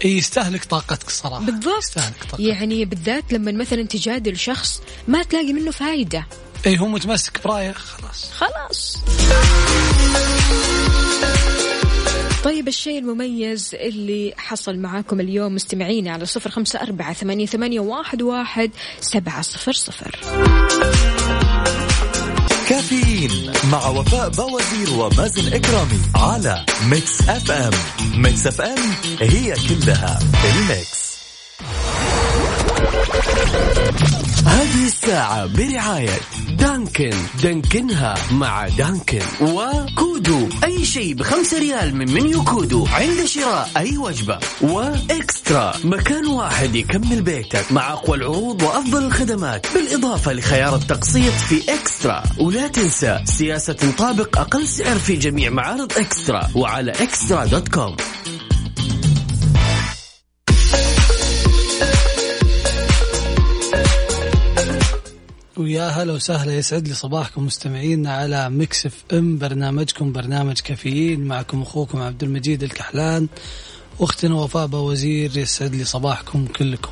[0.04, 1.78] يستهلك طاقتك الصراحه بالضبط.
[1.78, 2.40] يستهلك طاقتك.
[2.40, 6.26] يعني بالذات لما مثلا تجادل شخص ما تلاقي منه فايدة.
[6.66, 8.30] إي هو متمسك برأيه خلاص.
[8.32, 8.96] خلاص.
[12.46, 18.22] طيب الشيء المميز اللي حصل معاكم اليوم مستمعينا على صفر خمسة أربعة ثمانية, ثمانية واحد,
[18.22, 20.10] واحد سبعة صفر صفر.
[22.68, 27.72] كافيين مع وفاء بوازير ومازن إكرامي على Mix FM.
[28.22, 28.78] Mix FM
[29.20, 31.06] هي كلها ال mix.
[34.46, 36.18] هذه الساعة برعاية
[36.50, 37.10] Dunkin.
[37.42, 39.22] Dunkin ها مع Dunkin.
[39.40, 40.48] و Kudu.
[40.64, 42.86] أي شيء بخمسة ريال من menu Kudu.
[42.86, 44.38] عند شراء أي وجبة.
[44.60, 45.74] و eXtra.
[45.84, 49.66] مكان واحد يكمل بيتك مع أقوى العروض وأفضل الخدمات.
[49.74, 52.22] بالإضافة لخيار التقسيط في eXtra.
[52.38, 56.48] ولا تنسى سياسة تطابق أقل سعر في جميع معارض eXtra.
[56.54, 57.96] وعلى eXtra dot com.
[65.56, 72.00] ويا هلا وسهلا يسعد لي صباحكم مستمعين على Mix FM برنامجكم برنامج كافيين معكم أخوكم
[72.02, 73.28] عبد المجيد الكحلان
[73.98, 76.90] واختنا وفاء وزير يسعد لي صباحكم كلكم.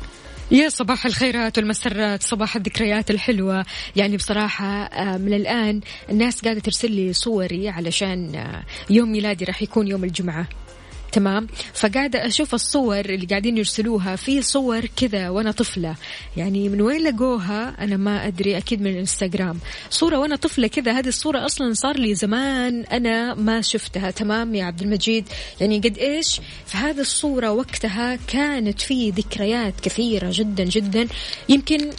[0.51, 3.65] يا صباح الخيرات والمسرات صباح الذكريات الحلوة.
[3.95, 9.61] يعني بصراحة آه، من الآن الناس قاعدة ترسل لي صوري علشان آه، يوم ميلادي راح
[9.61, 10.47] يكون يوم الجمعة.
[11.11, 14.15] تمام؟ فقاعدة أشوف الصور اللي قاعدين يرسلوها.
[14.15, 15.95] في صور كذا وأنا طفلة.
[16.37, 21.07] يعني من وين لقوها أنا ما أدري أكيد من الإنستغرام صورة وأنا طفلة كذا هذه
[21.07, 24.11] الصورة أصلا صار لي زمان أنا ما شفتها.
[24.11, 25.29] تمام يا عبد المجيد؟
[25.61, 31.07] يعني قد إيش؟ في هذه الصورة وقتها كانت في ذكريات كثيرة جدا جدا.
[31.49, 31.89] يمكن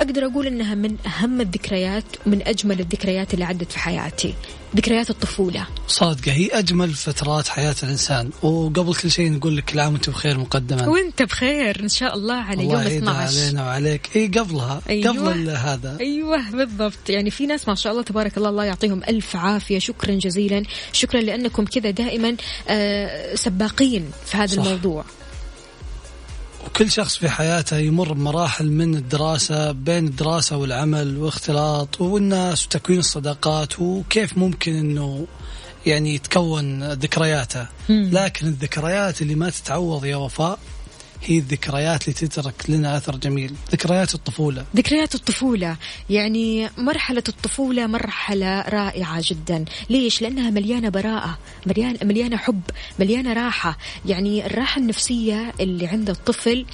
[0.00, 4.34] أقدر أقول أنها من أهم الذكريات ومن أجمل الذكريات اللي عدت في حياتي.
[4.76, 5.66] ذكريات الطفولة.
[5.86, 8.30] صادقة هي أجمل فترات حياة الإنسان.
[8.42, 10.88] وقبل كل شيء نقول لك كل عام وأنت بخير مقدما.
[10.88, 14.16] وأنت بخير إن شاء الله على يوم 12 علينا وعليك.
[14.16, 15.12] إي قبلها أيوة.
[15.12, 15.96] قبل هذا.
[16.00, 17.08] أيوة بالضبط.
[17.08, 19.78] يعني في ناس ما شاء الله تبارك الله الله يعطيهم ألف عافية.
[19.78, 20.62] شكرا جزيلا.
[20.92, 22.36] شكرا لأنكم كذا دائما
[22.68, 24.62] آه سباقين في هذا صح.
[24.62, 25.04] الموضوع.
[26.66, 33.80] وكل شخص في حياته يمر بمراحل من الدراسة بين الدراسة والعمل واختلاط والناس وتكوين الصداقات
[33.80, 35.26] وكيف ممكن إنه
[35.86, 37.66] يعني يتكون ذكرياته.
[37.88, 40.58] لكن الذكريات اللي ما تتعوض يا وفاء
[41.22, 44.64] هي الذكريات اللي تترك لنا أثر جميل، ذكريات الطفولة.
[44.76, 45.76] ذكريات الطفولة،
[46.10, 52.62] يعني مرحلة الطفولة مرحلة رائعة جدا، ليش؟ لأنها مليانة براءة، مليانه مليانة حب،
[52.98, 56.66] مليانة راحة، يعني الراحة النفسية اللي عند الطفل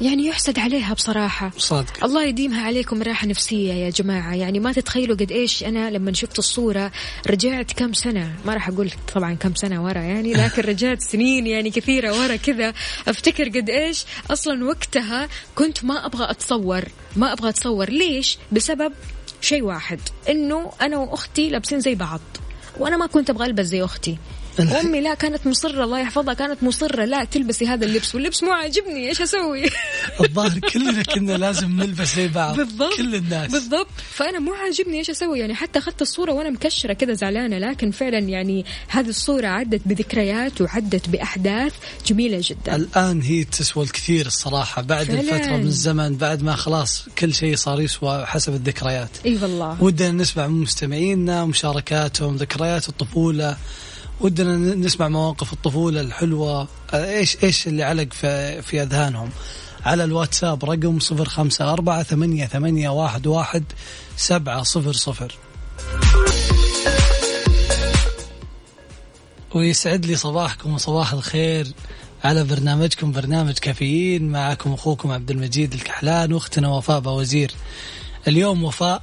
[0.00, 1.50] يعني يحسد عليها بصراحة.
[1.56, 2.04] صادق.
[2.04, 4.34] الله يديمها عليكم راحة نفسية يا جماعة.
[4.34, 6.92] يعني ما تتخيلوا قد إيش أنا لما شفت الصورة
[7.26, 8.32] رجعت كم سنة.
[8.46, 12.74] ما راح أقول طبعا كم سنة ورا يعني لكن رجعت سنين يعني كثيرة ورا كذا.
[13.08, 16.84] أفتكر قد إيش أصلا وقتها كنت ما أبغى أتصور.
[17.16, 17.90] ما أبغى أتصور.
[17.90, 18.92] ليش؟ بسبب
[19.40, 20.00] شيء واحد.
[20.28, 22.20] إنه أنا وأختي لابسين زي بعض.
[22.78, 24.18] وأنا ما كنت أبغى ألبس زي أختي.
[24.60, 28.14] أمي لا كانت مصرة الله يحفظها كانت مصرة لا تلبسي هذا اللبس.
[28.14, 29.64] واللبس مو عاجبني إيش أسوي؟
[30.24, 33.52] الظاهر كلنا كنا لازم نلبس زي بعض بالضبط كل الناس.
[33.52, 33.86] بالضبط.
[34.10, 38.18] فأنا مو عاجبني إيش أسوي يعني حتى أخذت الصورة وأنا مكشرة كذا زعلانة لكن فعلا
[38.18, 41.72] يعني هذه الصورة عدت بذكريات وعدت بأحداث
[42.06, 42.76] جميلة جدا.
[42.76, 45.20] الآن هي تسوى الكثير الصراحة بعد فعلا.
[45.20, 49.10] الفترة من الزمن بعد ما خلاص كل شيء صار يسوى حسب الذكريات.
[49.26, 49.82] إي والله.
[49.82, 53.56] ودنا نسمع من مستمعينا مشاركاتهم ذكريات الطفولة
[54.20, 56.68] ودنا نسمع مواقف الطفولة الحلوة.
[56.94, 59.30] إيش إيش اللي علق في, في أذهانهم؟
[59.84, 63.64] على الواتساب رقم صفر خمسة أربعة ثمانية, ثمانية واحد, واحد
[64.16, 65.38] سبعة صفر صفر.
[69.54, 71.66] ويسعد لي صباحكم وصباح الخير
[72.24, 74.28] على برنامجكم برنامج كافيين.
[74.28, 77.50] معكم أخوكم عبد المجيد الكحلان وأختنا وفاء بوزير
[78.28, 79.02] اليوم وفاء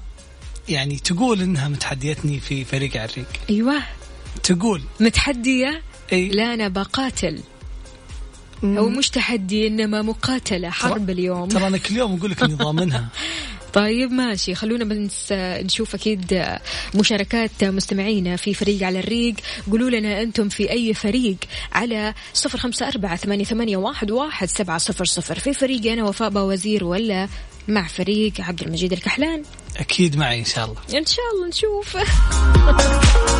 [0.69, 3.25] يعني تقول إنها متحديتني في فريق عريق.
[3.49, 3.73] أيوه.
[4.45, 4.81] تقول.
[4.99, 5.81] متحدية؟
[6.13, 6.29] أي.
[6.29, 7.39] لا أنا بقاتل.
[8.63, 11.47] أو مش تحدي إنما مقاتلة حرب اليوم.
[11.47, 13.07] ترى أنا كل يوم أقول لك إني ضامنها.
[13.73, 14.55] طيب ماشي.
[14.55, 16.45] خلونا بس نشوف أكيد
[16.95, 19.35] مشاركات مستمعينا في فريق على الريق.
[19.71, 21.37] قولوا لنا أنتم في أي فريق
[21.71, 25.39] على صفر خمسة أربعة ثمانية, ثمانية واحد, واحد سبعة صفر صفر.
[25.39, 27.27] في فريق أنا وفاء وزير ولا
[27.67, 29.43] مع فريق عبد المجيد الكحلان؟
[29.77, 30.99] أكيد معي إن شاء الله.
[30.99, 31.97] إن شاء الله نشوف.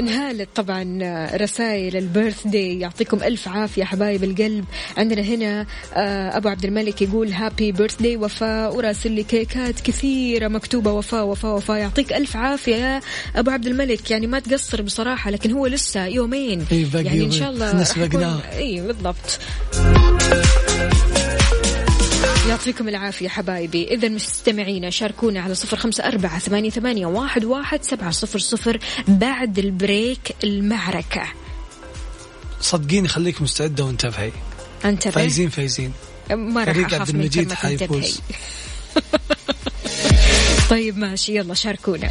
[0.00, 0.98] انهالت طبعا
[1.36, 2.80] رسائل البيرث داي.
[2.80, 4.64] يعطيكم ألف عافية حبايب القلب.
[4.96, 8.76] عندنا هنا آه، أبو عبد الملك يقول happy birthday وفاء.
[8.76, 11.76] وراسل لي كيكات كثيرة مكتوبة وفاء وفاء وفاء.
[11.76, 13.00] يعطيك ألف عافية يا
[13.36, 14.10] أبو عبد الملك.
[14.10, 16.66] يعني ما تقصر بصراحة لكن هو لسه يومين.
[16.72, 17.72] إيه يعني إن شاء الله
[18.56, 19.40] اي بالضبط.
[22.50, 23.84] يعطيكم العافية حبايبي.
[23.84, 29.58] إذا مستمعينا شاركونا على صفر خمسة أربعة ثمانية, ثمانية واحد, واحد سبعة صفر صفر بعد
[29.58, 31.22] ال break المعركة.
[32.60, 34.32] صدقيني خليك مستعدة وانتبهي
[34.84, 35.92] انتبه فايزين فايزين.
[36.30, 38.20] ما راح فريق عبد المجيد حيفوز.
[40.70, 42.10] طيب ماشي يلا شاركونا.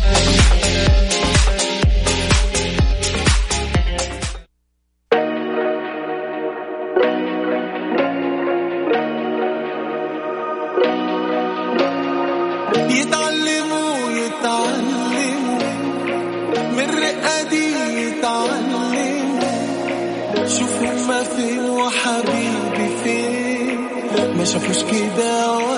[24.49, 25.78] شافوش كده ولا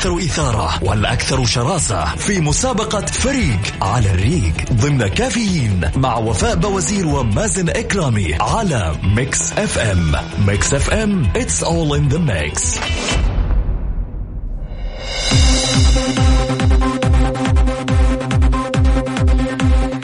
[0.00, 7.68] الأكثر إثارة والأكثر شراسة في مسابقة فريق على الريق ضمن كافيين مع وفاء بوزير ومازن
[7.68, 10.12] إكرامي على Mix FM.
[10.46, 11.32] Mix FM.
[11.34, 12.80] It's all in the mix.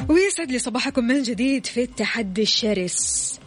[0.09, 3.39] ويسعد لي صباحكم من جديد في التحدي الشرس.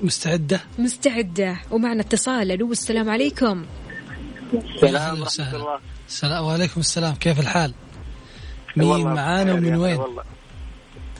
[0.00, 1.60] مستعدة؟ مستعدة.
[1.70, 2.50] ومعنا اتصال.
[2.52, 3.64] ألو السلام عليكم.
[4.54, 5.78] السلام ورحمة الله.
[6.08, 7.14] السلام وعليكم السلام.
[7.14, 7.74] كيف الحال؟
[8.76, 10.22] مين معانا ومن وين؟ والله.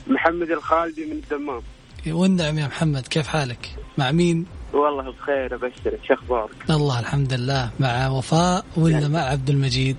[0.07, 1.61] محمد الخالدي من الدمام.
[2.07, 5.99] والنعم يا محمد كيف حالك؟ مع مين؟ والله بخير أبشرك.
[6.07, 7.71] شو أخبارك؟ الله الحمد لله.
[7.79, 9.97] مع وفاء ولا مع عبد المجيد؟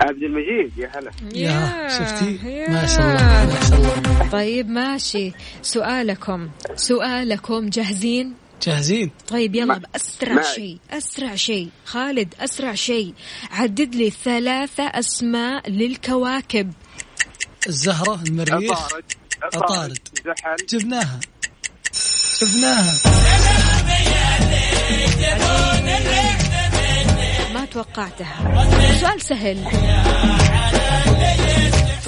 [0.00, 1.10] عبد المجيد يا هلا.
[1.34, 2.70] يا شفتي؟ يا.
[2.70, 4.30] ما شاء الله ما شاء الله.
[4.30, 5.32] طيب ماشي.
[5.62, 10.42] سؤالكم سؤالكم جاهزين؟ جاهزين؟ طيب يلا ما- بأسرع.
[10.54, 11.68] شيء أسرع شيء.
[11.84, 13.14] خالد أسرع شيء.
[13.50, 16.72] عدد لي ثلاثة أسماء للكواكب.
[17.68, 19.04] الزهرة المريخ عطارد
[19.54, 19.98] عطارد.
[20.26, 20.66] زحل.
[20.78, 21.20] جبناها
[22.42, 22.94] جبناها
[27.54, 28.34] ما توقعتها.
[29.00, 29.58] سؤال سهل.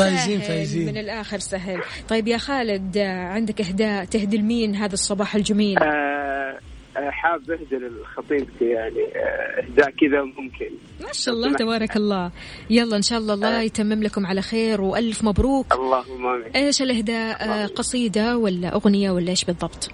[0.04, 1.80] فايزين سهل، من فايزين الآخر سهل.
[2.08, 6.58] طيب يا خالد آه، عندك إهداء تهدي لمين هذا الصباح الجميل؟ آه،
[6.96, 10.70] آه، حاب اهدى لخطيبتي يعني آه، إهداء كذا ممكن.
[11.00, 12.30] ما شاء الله تبارك الله.
[12.70, 15.72] يلا إن شاء الله الله يتمم لكم على خير وألف مبروك.
[15.72, 16.52] اللهم آمين.
[16.56, 19.88] إيش الإهداء آه، قصيدة ولا أغنية ولا إيش بالضبط؟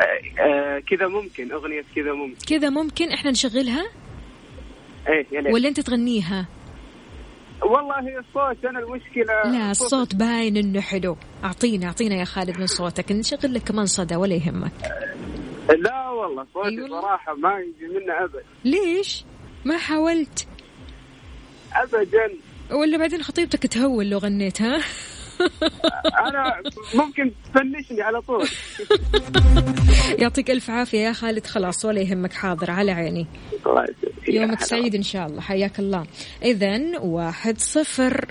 [0.00, 2.46] آه، آه، كذا ممكن أغنية كذا ممكن.
[2.48, 3.84] كذا ممكن إحنا نشغلها؟
[5.08, 5.52] إيه يا ليت.
[5.54, 6.46] ولا أنت تغنيها؟
[7.66, 11.16] والله الصوت أنا المشكلة لا الصوت باين إنه حلو.
[11.44, 13.12] أعطينا أعطينا يا خالد من صوتك.
[13.12, 14.72] نشغل لك كمان صدى ولا يهمك.
[15.78, 17.00] لا والله صوتي أي والله.
[17.00, 18.42] صراحة ما يجي منه أبد.
[18.64, 19.24] ليش؟
[19.64, 20.46] ما حاولت.
[21.74, 22.32] ابدا.
[22.70, 24.80] ولا بعدين خطيبتك تهول لو غنيت ها؟
[26.28, 26.62] أنا
[26.94, 28.48] ممكن تفنشني على طول.
[30.22, 31.46] يعطيك ألف عافية يا خالد.
[31.46, 33.26] خلاص ولا يهمك حاضر على عيني.
[33.66, 33.86] الله.
[34.28, 34.60] يومك.
[34.60, 35.40] سعيد إن شاء الله.
[35.40, 36.06] حياك الله.
[36.42, 38.24] اذا واحد صفر.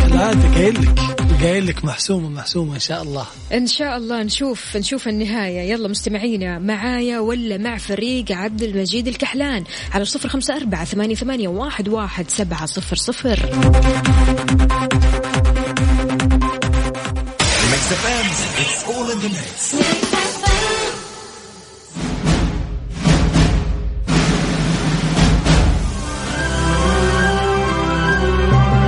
[0.00, 1.00] كالعادة قايل لك.
[1.42, 3.26] قايل لك محسومة محسومة إن شاء الله.
[3.52, 4.22] إن شاء الله.
[4.22, 5.60] نشوف نشوف النهاية.
[5.60, 11.48] يلا مستمعينا معايا ولا مع فريق عبد المجيد الكحلان على صفر خمسة أربعة ثمانية, ثمانية
[11.48, 13.38] واحد, واحد سبعة صفر صفر.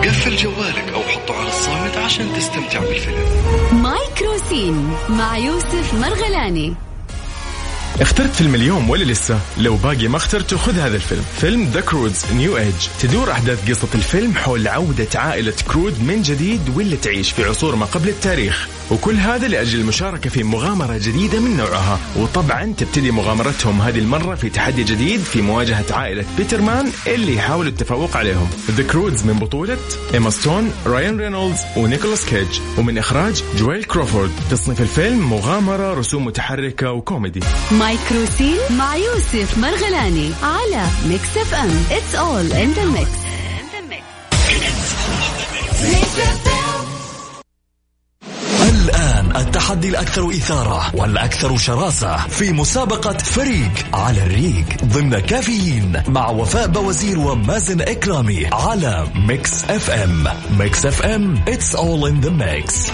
[0.05, 3.19] قفل جوالك أو حطه على الصامت عشان تستمتع بالفيلم.
[3.73, 6.75] مايكروسين مع يوسف مرغلاني.
[8.01, 11.25] اخترت فيلم اليوم ولا لسه؟ لو باقي ما اخترته خذ هذا الفيلم.
[11.41, 16.61] فيلم The Croods New Age تدور أحداث قصة الفيلم حول عودة عائلة Crood من جديد
[16.77, 18.69] واللي تعيش في عصور ما قبل التاريخ.
[18.91, 21.99] وكل هذا لأجل المشاركة في مغامرة جديدة من نوعها.
[22.17, 28.17] وطبعا تبتدي مغامرتهم هذه المرة في تحدي جديد في مواجهة عائلة Betterman اللي يحاولوا التفوق
[28.17, 28.49] عليهم.
[28.71, 29.79] The Croods من بطولة
[30.15, 36.93] إيما ستون رايان رينولدز ونيكولاس كيج ومن إخراج جويل كروفورد تصنيف الفيلم مغامرة رسوم متحركة
[36.93, 43.28] وكوميدي مايكروسين مع يوسف مرغلاني على Mix FM it's all in the mix
[49.69, 57.19] التحدي الأكثر إثارة والأكثر شراسة في مسابقة فريق على الريق ضمن كافيين مع وفاء بوزير
[57.19, 60.25] ومازن إكرامي على Mix FM.
[60.59, 62.93] Mix FM it's all in the mix.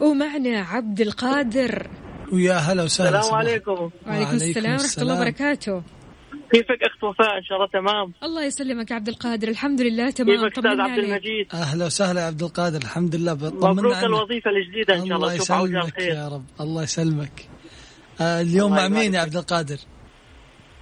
[0.00, 1.86] ومعنا عبد القادر.
[2.32, 3.18] ويا هلا وسهلا.
[3.18, 3.34] السلام.
[3.34, 3.90] عليكم.
[4.06, 5.82] وعليكم السلام ورحمة الله وبركاته.
[6.52, 8.12] كيفك أخت وفاء؟ إن شاء الله تمام.
[8.22, 9.48] الله يسلمك عبد القادر.
[9.48, 10.36] الحمد لله تمام.
[10.36, 10.98] كيفك أستاذ عبد.
[10.98, 12.78] المجيد؟ أهلا وسهلا يا عبد القادر.
[12.78, 14.04] الحمد لله مبروك عنك.
[14.04, 15.16] الوظيفة الجديدة إن شاء الله.
[15.16, 16.44] الله يسلمك يا رب.
[16.60, 17.48] الله يسلمك.
[18.20, 19.78] آه اليوم الله مع مين يا عبد القادر؟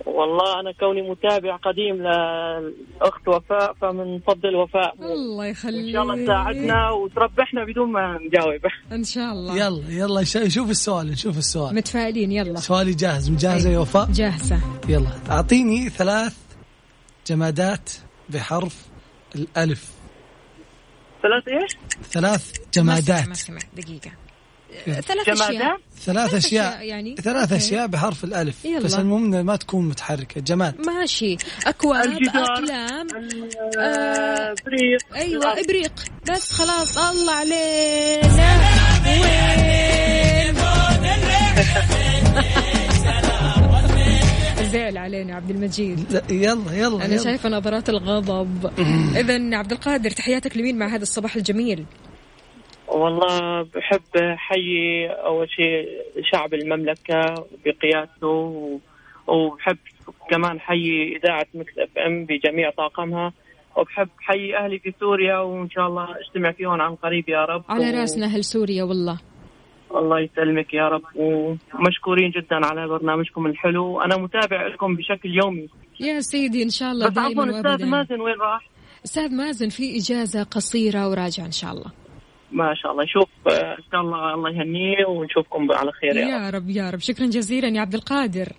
[0.06, 4.94] والله أنا كوني متابع قديم للاخت وفاء فمن فضل وفاء.
[5.00, 5.86] الله يخليك.
[5.86, 8.60] إن شاء الله تساعدنا وتربحنا بدون ما نجاوب.
[8.92, 9.56] إن شاء الله.
[9.56, 11.74] يلا يلا ش- شوف السؤال نشوف السؤال.
[11.74, 12.60] متفائلين يلا.
[12.60, 14.60] سؤالي جاهز مجهزة يا وفاء؟ جاهزة.
[14.88, 15.10] يلا.
[15.30, 16.36] أعطيني ثلاث
[17.26, 17.90] جمادات
[18.28, 18.86] بحرف
[19.34, 19.92] الألف.
[21.22, 21.72] ثلاث إيش؟
[22.02, 24.10] ثلاث ما جمادات سمع دقيقة.
[24.84, 25.52] ثلاث أشياء.
[25.52, 26.82] جمادات؟ ثلاث أشياء.
[26.82, 27.16] يعني.
[27.16, 27.56] ثلاث أوكي.
[27.64, 28.64] أشياء بحرف الألف.
[28.64, 28.80] يلا.
[28.80, 30.40] بس المهم ما تكون متحركة.
[30.40, 30.86] جماد.
[30.86, 31.36] ماشي.
[31.66, 32.44] أكواب الجدار.
[32.44, 33.06] أقلام.
[33.78, 35.92] آه، آه، بريق أيوة إبريق.
[36.30, 38.38] بس خلاص الله علينا.
[39.06, 40.54] وين؟
[44.72, 46.12] زعل علينا عبد المجيد.
[46.12, 47.24] لا، يلا يلا أنا يلا.
[47.24, 48.70] شايفة نظرات الغضب.
[49.16, 51.84] إذا عبد القادر تحياتك لمين مع هذا الصباح الجميل؟
[52.88, 55.88] والله بحب حيي أول شيء
[56.32, 57.34] شعب المملكة
[57.64, 58.80] بقيادته
[59.26, 59.76] وبحب
[60.30, 63.32] كمان حيي إذاعة Mix FM بجميع طاقمها.
[63.76, 67.64] وبحب حيي أهلي في سوريا وإن شاء الله اجتمع فيهم عن قريب يا رب.
[67.68, 69.18] على و- راسنا أهل سوريا والله.
[69.96, 71.02] الله يسلمك يا رب.
[71.16, 74.00] ومشكورين جدا على برنامجكم الحلو.
[74.00, 75.68] أنا متابع لكم بشكل يومي.
[76.00, 77.86] يا سيدي إن شاء الله بس عفوا وأبدا.
[77.86, 78.68] مازن وين راح؟
[79.04, 81.90] أستاذ مازن في إجازة قصيرة وراجع إن شاء الله.
[82.52, 83.04] ما شاء الله.
[83.04, 86.70] يشوف آه، إن شاء الله الله يهنيه ونشوفكم على خير يا رب يا رب.
[86.70, 87.00] يا رب.
[87.00, 88.52] شكرا جزيلا يا عبد القادر.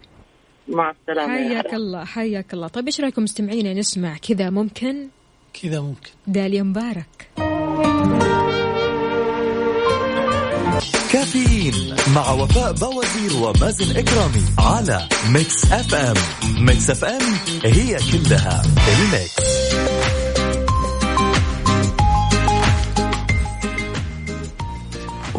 [0.67, 1.73] مع السلامة يا حياك.
[1.73, 2.67] الله حياك الله.
[2.67, 5.07] طيب إيش رأيكم مستمعينا نسمع كذا ممكن؟
[5.63, 6.09] كذا ممكن.
[6.27, 7.29] داليا مبارك.
[11.13, 14.99] كافيين مع وفاء بوازير ومازن إكرامي على
[15.34, 16.15] Mix FM
[16.65, 17.21] Mix FM
[17.65, 20.18] هي كلها ال mix.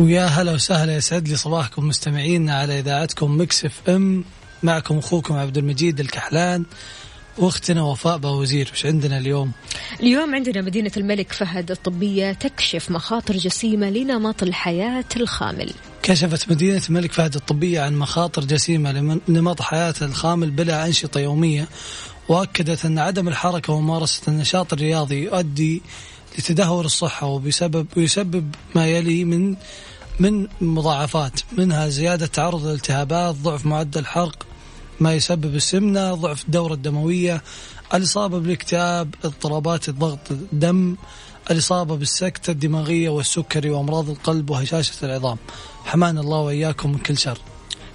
[0.01, 0.96] ويا هلا وسهلا.
[0.96, 4.24] يسعد لي صباحكم مستمعينا على إذاعتكم Mix FM.
[4.62, 6.64] معكم أخوكم عبد المجيد الكحلان
[7.38, 9.53] وأختنا وفاء باوزير وش عندنا اليوم؟
[10.01, 15.72] اليوم عندنا مدينة الملك فهد الطبية تكشف مخاطر جسيمة لنمط الحياة الخامل.
[16.03, 18.92] كشفت مدينة الملك فهد الطبية عن مخاطر جسيمة
[19.28, 21.68] لنمط حياة الخامل بلا أنشطة يومية
[22.28, 25.82] وأكدت أن عدم الحركة وممارسة النشاط الرياضي يؤدي
[26.38, 29.57] لتدهور الصحة وبسبب ويسبب ما يلي من
[30.21, 34.47] من مضاعفات منها زيادة تعرض للالتهابات ضعف معدل الحرق
[35.01, 37.43] ما يسبب السمنة ضعف الدورة الدموية
[37.95, 40.97] الإصابة بالاكتئاب اضطرابات الضغط الدم
[41.51, 45.39] الإصابة بالسكتة الدماغية والسكري وأمراض القلب وهشاشة العظام.
[45.85, 47.39] حمانا الله وإياكم من كل شر.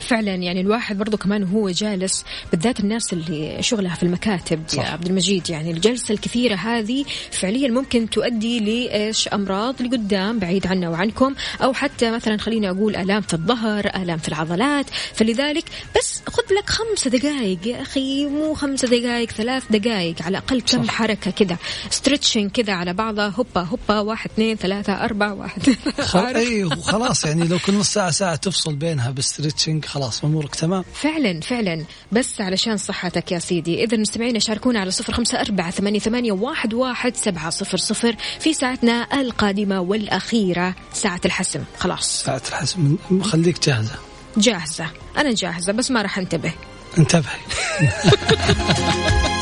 [0.05, 4.83] فعلا يعني الواحد برضو كمان وهو جالس بالذات الناس اللي شغلها في المكاتب صح.
[4.83, 5.49] يا عبد المجيد.
[5.49, 12.11] يعني الجلسة الكثيرة هذه فعليا ممكن تؤدي لإيش؟ أمراض لقدام بعيد عنا وعنكم أو حتى
[12.11, 14.85] مثلا خليني أقول آلام في الظهر آلام في العضلات.
[15.13, 15.65] فلذلك
[15.97, 20.83] بس خذ لك خمس دقائق يا أخي مو خمس دقائق ثلاث دقائق على الأقل كم
[20.83, 20.93] صح.
[20.93, 21.57] حركة كذا
[21.89, 25.75] stretching كذا على بعضها هوبا هوبا واحد اثنين ثلاثة أربعة واحد.
[26.01, 26.19] خل...
[26.19, 30.83] اي خلاص يعني لو كل نص ساعة ساعة تفصل بينها بال stretching خلاص أمورك تمام؟
[30.93, 31.85] فعلا فعلا.
[32.11, 36.73] بس علشان صحتك يا سيدي اذا مستمعينا شاركونا على صفر خمسة أربعة ثمانية, ثمانية واحد,
[36.73, 41.63] واحد سبعة صفر صفر في ساعتنا القادمة والأخيرة ساعة الحسم.
[41.77, 42.23] خلاص.
[42.23, 42.97] ساعة الحسم.
[43.21, 43.95] خليك جاهزة.
[44.37, 44.87] جاهزة.
[45.17, 46.51] أنا جاهزة بس ما راح أنتبه.
[46.97, 47.39] انتبهي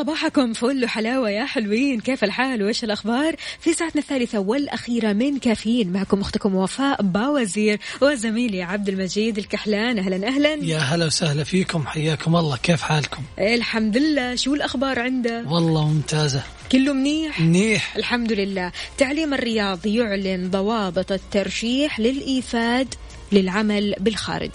[0.00, 2.00] وصباحكم فل وحلاوة يا حلوين.
[2.00, 8.62] كيف الحال؟ وإيش الأخبار؟ في ساعتنا الثالثة والأخيرة من كافيين معكم أختكم وفاء باوزير وزميلي
[8.62, 9.98] عبد المجيد الكحلان.
[9.98, 10.54] أهلا أهلا.
[10.54, 11.86] يا هلا وسهلا فيكم.
[11.86, 12.56] حياكم الله.
[12.56, 14.34] كيف حالكم؟ الحمد لله.
[14.34, 16.42] شو الأخبار عنده؟ والله ممتازة.
[16.72, 17.96] كله منيح؟ منيح.
[17.96, 18.72] الحمد لله.
[18.98, 22.94] تعليم الرياض يعلن ضوابط الترشيح للإيفاد
[23.32, 24.50] للعمل بالخارج.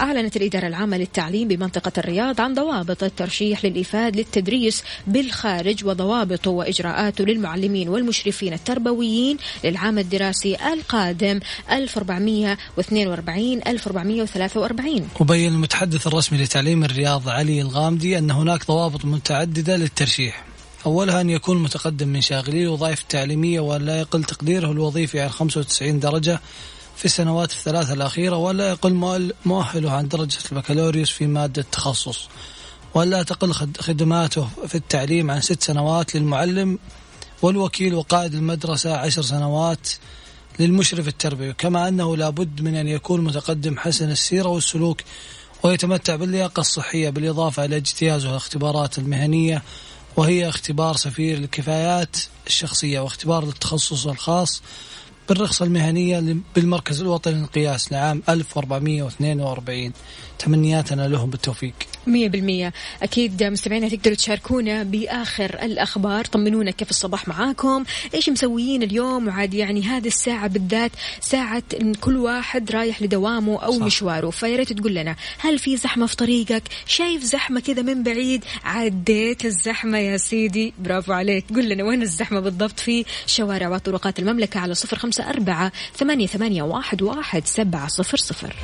[0.00, 7.88] أعلنت الإدارة العامة للتعليم بمنطقة الرياض عن ضوابط الترشيح للإفاد للتدريس بالخارج وضوابطه وإجراءاته للمعلمين
[7.88, 11.40] والمشرفين التربويين للعام الدراسي القادم
[11.70, 20.44] 1442 1443 وبين المتحدث الرسمي لتعليم الرياض علي الغامدي أن هناك ضوابط متعددة للترشيح.
[20.86, 26.40] أولها أن يكون متقدم من شاغلي الوظائف التعليمية ولا يقل تقديره الوظيفي عن 95 درجة
[26.96, 32.28] في السنوات الثلاثة الأخيرة ولا يقل مؤهله عن درجة البكالوريوس في مادة تخصص
[32.94, 36.78] ولا تقل خد- خدماته في التعليم عن ست سنوات للمعلم
[37.42, 39.88] والوكيل وقائد المدرسة عشر سنوات
[40.58, 41.52] للمشرف التربوي.
[41.52, 45.00] كما أنه لابد من أن يكون متقدم حسن السيرة والسلوك
[45.62, 49.62] ويتمتع باللياقة الصحية بالإضافة إلى اجتيازه الاختبارات المهنية
[50.16, 52.16] وهي اختبار سفير الكفايات
[52.46, 54.62] الشخصية واختبار التخصص الخاص.
[55.28, 59.92] بالرخصة المهنية بالمركز الوطني للقياس لعام 1442
[60.38, 61.74] تمنياتنا لهم بالتوفيق.
[62.06, 62.72] مية بالمية.
[63.02, 66.24] أكيد مستمعينا تقدروا تشاركونا بآخر الأخبار.
[66.24, 67.84] طمنونا كيف الصباح معاكم.
[68.14, 73.72] إيش مسويين اليوم؟ وعاد يعني هذه الساعة بالذات ساعة إن كل واحد رايح لدوامه أو
[73.72, 73.86] صح.
[73.86, 74.30] مشواره.
[74.30, 79.44] فيا ريت تقول لنا هل في زحمة في طريقك؟ شايف زحمة كذا من بعيد؟ عديت
[79.44, 80.74] الزحمة يا سيدي.
[80.78, 81.44] برافو عليك.
[81.54, 86.62] قول لنا وين الزحمة بالضبط في شوارع وطرقات المملكة؟ على صفر خمسة أربعة ثمانية, ثمانية
[86.62, 88.54] واحد, واحد سبعة صفر صفر.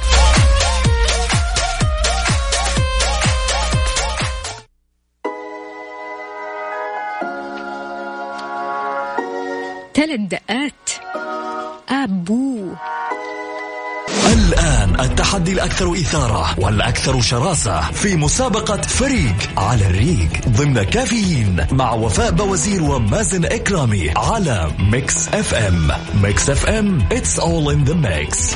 [9.95, 10.91] ثلاث دقات
[11.89, 12.57] أبو.
[12.57, 13.00] الآن
[15.01, 22.83] التحدي الأكثر إثارة والأكثر شراسة في مسابقة فريق على الريق ضمن كافيين مع وفاء بوازير
[22.83, 25.89] ومازن إكرامي على Mix FM.
[26.23, 28.55] Mix FM it's all in the mix.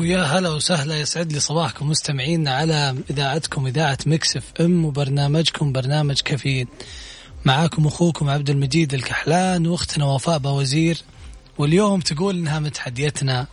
[0.00, 6.66] ويا هلا وسهلا يسعد لي صباحكم مستمعينا على إذاعتكم إذاعة Mix FM وبرنامجكم برنامج كافيين.
[7.44, 10.98] معاكم أخوكم عبد المجيد الكحلان واختنا وفاء بوزير
[11.58, 13.46] واليوم تقول إنها متحديتنا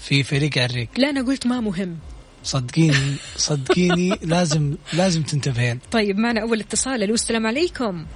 [0.00, 1.98] في فريق الريق لا أنا قلت ما مهم.
[2.44, 5.78] صدقيني صدقيني لازم لازم تنتبهين.
[5.90, 7.02] طيب معنا أول اتصال.
[7.02, 8.06] ألو السلام عليكم.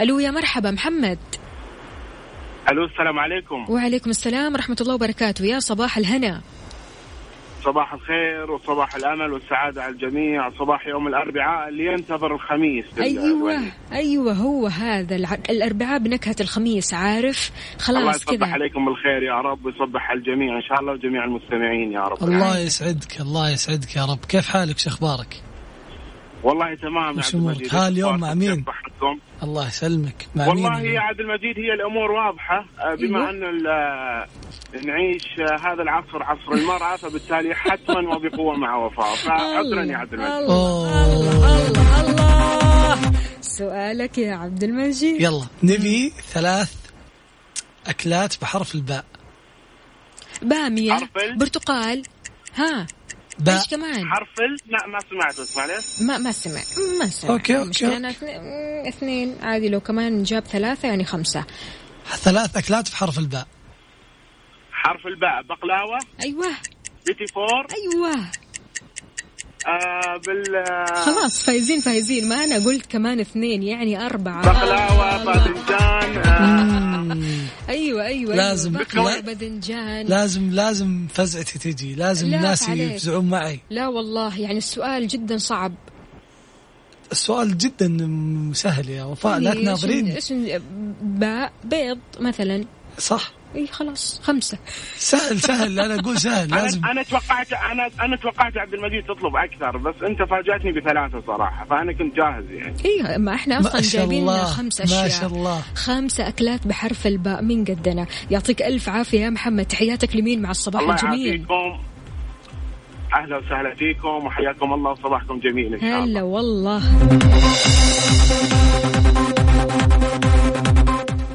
[0.00, 1.18] ألو يا مرحبا محمد.
[2.70, 3.66] ألو السلام عليكم.
[3.68, 5.44] وعليكم السلام ورحمة الله وبركاته.
[5.44, 6.40] يا صباح الهنا.
[7.64, 10.50] صباح الخير وصباح الأمل والسعادة على الجميع.
[10.50, 13.62] صباح يوم الأربعاء اللي ينتظر الخميس أيوة
[13.92, 15.34] أيوة هو هذا الع...
[15.50, 17.50] الأربعاء بنكهة الخميس عارف؟
[17.88, 18.46] الله خلاص يصبح كذا.
[18.46, 20.56] عليكم بالخير يا رب ويصبح على الجميع.
[20.56, 22.22] إن شاء الله وجميع المستمعين يا رب.
[22.22, 24.24] الله يسعدك الله يسعدك يا رب.
[24.28, 25.42] كيف حالك؟ شو أخبارك؟
[26.42, 28.64] والله تمام يا عبد امورك المجيد ها اليوم مع مين؟
[29.42, 32.64] الله يسلمك مع والله مين يا عبد المجيد هي الأمور واضحة.
[32.78, 33.30] آه، بما أيوة.
[33.30, 39.14] أن ال- نعيش آه، هذا العصر عصر المرأة فبالتالي حتما وبقوة مع وفاء.
[39.14, 40.30] فعذرا يا عبد المجيد.
[40.32, 45.20] الله الله الله الله سؤالك يا عبد المجيد.
[45.20, 46.74] يلا نبي ثلاث
[47.86, 49.04] أكلات بحرف الباء.
[50.42, 52.02] ال؟ برتقال.
[52.56, 52.86] ها.
[53.40, 56.60] باء إيش كمان؟ حرف ال؟ لا ما سمعت اسمع ليش ما ما سمع
[57.00, 57.96] ما سمع okay، مشكلة okay.
[57.96, 58.10] أنا
[58.88, 61.44] اثنين- عادي لو كمان جاب ثلاثة يعني خمسة.
[62.06, 63.46] ثلاث اكلات بحرف الباء.
[64.72, 65.42] حرف الباء.
[65.42, 65.98] بقلاوة.
[66.24, 66.46] أيوة.
[67.06, 67.66] بيتي فور.
[67.76, 68.30] أيوة.
[69.66, 70.64] آه بال
[71.04, 72.28] خلاص فايزين فايزين.
[72.28, 74.42] ما أنا قلت كمان اثنين يعني أربعة.
[74.42, 76.26] بقلاوة باذنجان.
[76.26, 77.16] آه.
[77.68, 78.84] أيوة أيوة لازم- أيوة.
[78.88, 80.06] بقلاوة لا- باذنجان.
[80.06, 81.94] لازم لازم فزعتي تجي.
[81.94, 82.68] لازم لا الناس.
[82.68, 83.60] يفزعون معي.
[83.70, 85.74] لا والله يعني السؤال جدا صعب.
[87.12, 87.98] السؤال جدا
[88.54, 90.62] سهل يا وفاء لا يعني تناظرين اسم اسم
[91.02, 92.64] باء بيض مثلا.
[92.98, 93.32] صح.
[93.56, 94.58] اي خلاص خمسة.
[94.96, 95.80] سهل سهل.
[95.80, 96.78] أنا أقول سهل لازم.
[96.84, 101.64] أنا أنا توقعت أنا أنا توقعت عبد المجيد تطلب أكثر بس أنت فاجأتني بثلاثة صراحة
[101.64, 102.74] فأنا كنت جاهز يعني.
[102.84, 105.08] اي ما إحنا أصلا ما جايبين لنا الله خمس ما أشياء.
[105.08, 105.60] شاء الله.
[105.74, 108.06] خمسة أكلات بحرف الباء من قدنا.
[108.30, 109.64] يعطيك ألف عافية يا محمد.
[109.66, 111.80] تحياتك لمين مع الصباح الله الجميل؟ يعافيكم.
[113.14, 116.04] أهلا وسهلا فيكم وحياكم الله وصباحكم جميل إن شاء الله.
[116.04, 116.82] هلا والله.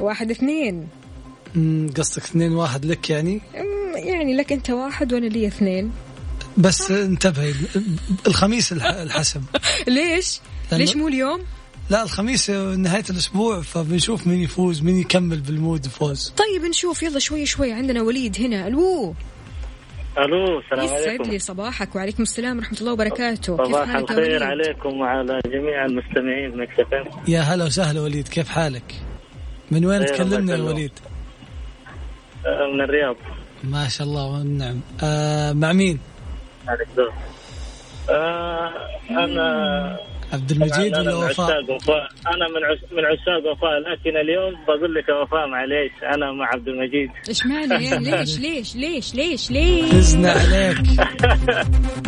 [0.00, 0.88] واحد اثنين.
[1.96, 3.40] قصدك اثنين واحد لك يعني؟
[3.94, 5.92] يعني لك أنت واحد وأنا لي اثنين.
[6.56, 7.54] بس انتبهي
[8.26, 9.40] الخميس الح- الحسم.
[9.88, 10.40] ليش؟
[10.72, 11.40] ليش مو اليوم؟
[11.90, 17.02] لا الخميس نهاية الأسبوع فبنشوف مين يفوز مين يكمل بالمود فوز طيب نشوف.
[17.02, 17.72] يلا شوي شوي.
[17.72, 18.66] عندنا وليد هنا.
[18.66, 19.14] ألو.
[20.18, 21.30] ألو السلام يسعد عليكم.
[21.30, 23.56] لي صباحك وعليكم السلام ورحمة الله وبركاته.
[23.56, 28.28] كيف صباح حالك يا الخير وليد؟ عليكم وعلى جميع المستمعين مكسفين يا هلا وسهلا وليد.
[28.28, 28.94] كيف حالك؟
[29.70, 30.62] من وين تكلمنا يا.
[30.62, 30.92] وليد؟
[32.46, 33.16] من الرياض.
[33.64, 35.98] ما شاء الله والنعم آه مع مين؟
[36.68, 36.88] عليك.
[38.10, 38.72] آه
[39.10, 39.98] أنا
[40.32, 42.78] عبد المجيد ولا أنا من وفاء؟ أنا من عش...
[42.92, 47.10] من عشاق وفاء لكن اليوم بقول لك وفاء معليش أنا مع عبد المجيد.
[47.28, 50.76] إيش معنى ليش ليش ليش ليش ليش؟ فزنا عليك.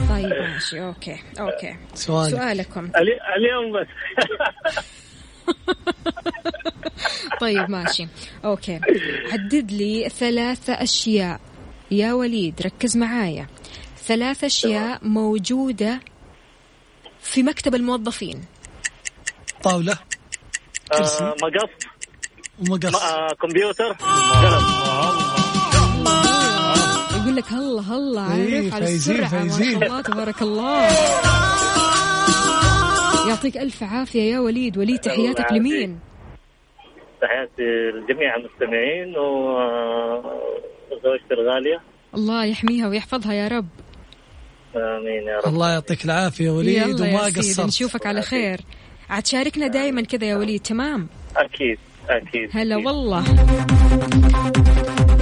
[0.09, 1.77] طيب ماشي okay okay.
[1.95, 2.31] سؤالك.
[2.37, 2.85] سؤالكم.
[2.85, 3.13] الي...
[3.37, 3.87] اليوم بس.
[7.41, 8.09] طيب ماشي.
[8.45, 8.81] okay.
[9.33, 11.41] عدد لي ثلاثة أشياء.
[11.91, 13.47] يا وليد ركز معايا.
[14.07, 16.01] ثلاث أشياء موجودة
[17.23, 18.45] في مكتب الموظفين.
[19.63, 19.99] طاولة.
[20.93, 21.25] كرسي.
[21.25, 21.71] آه مقص.
[22.59, 23.03] ومقص.
[23.03, 23.93] آه كمبيوتر.
[23.93, 24.87] قلم
[27.23, 29.59] يقول لك هلا هلا إيه، عارف على السرعة ما.
[29.59, 31.46] شاء الله تبارك الله.
[33.29, 34.79] يعطيك ألف عافية يا وليد.
[34.79, 35.53] وليد تحياتك.
[35.53, 35.99] لمين؟
[37.23, 37.63] تحياتي
[37.95, 40.19] لجميع المستمعين و-
[40.91, 41.81] وزوجتي الغالية.
[42.15, 43.67] الله يحميها ويحفظها يا رب.
[44.77, 45.55] آمين يا رب.
[45.55, 47.67] الله يعطيك العافية يا وليد وما قصرت.
[47.67, 48.61] نشوفك على خير.
[49.11, 52.51] عاد شاركنا دائما كذا يا وليد تمام؟ أكيد أكيد.
[52.53, 53.25] هلا والله.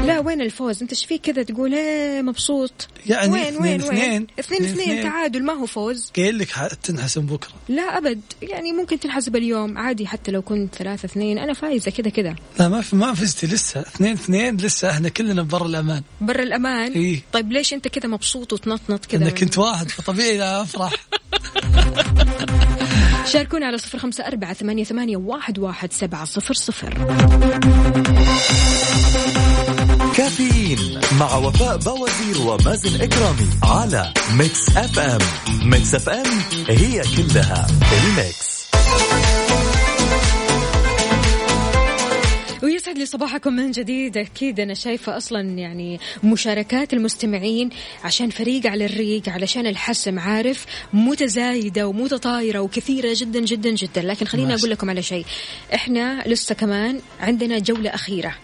[0.07, 2.89] لا وين الفوز؟ انت إيش فيك كذا تقول إيه مبسوط.
[3.07, 6.13] يعني وين اثنين وين اثنين وين اثنين اثنين تعادل ما هو فوز.
[6.17, 6.49] قايل لك
[6.83, 7.53] تنحسم بكرة.
[7.69, 8.21] لا أبد.
[8.43, 11.39] يعني ممكن تنحسب اليوم عادي حتى لو كنت ثلاثة اثنين.
[11.39, 12.37] أنا فايزة كذا كذا.
[12.61, 13.81] لا ما في ما فزتي لسه.
[13.81, 14.91] اثنين اثنين لسه.
[14.91, 16.03] إحنا كلنا برا الأمان.
[16.21, 17.23] برا الأمان؟ إيه.
[17.33, 20.93] طيب ليش أنت كذا مبسوط وتنطنط كذا؟ إنك كنت واحد فطبيعي أفرح.
[23.33, 26.95] شاركونا على صفر خمسة أربعة ثمانية, ثمانية واحد, واحد سبعة صفر صفر.
[30.17, 34.99] كافيين مع وفاء بوازير ومازن إكرامي على Mix FM.
[34.99, 35.19] Mix
[35.71, 36.27] FM it's all
[36.69, 38.65] in the mix.
[42.63, 44.17] ويسعد لي صباحكم من جديد.
[44.17, 47.71] أكيد أنا شايفة أصلا يعني مشاركات المستمعين
[48.05, 54.03] عشان فريق على الريق علشان الحسم عارف؟ متزايدة ومتطايرة وكثيرة جدا جدا جدا.
[54.03, 54.61] لكن خليني ماشي.
[54.61, 55.25] أقول لكم على شيء.
[55.75, 58.35] إحنا لسه كمان عندنا جولة أخيرة.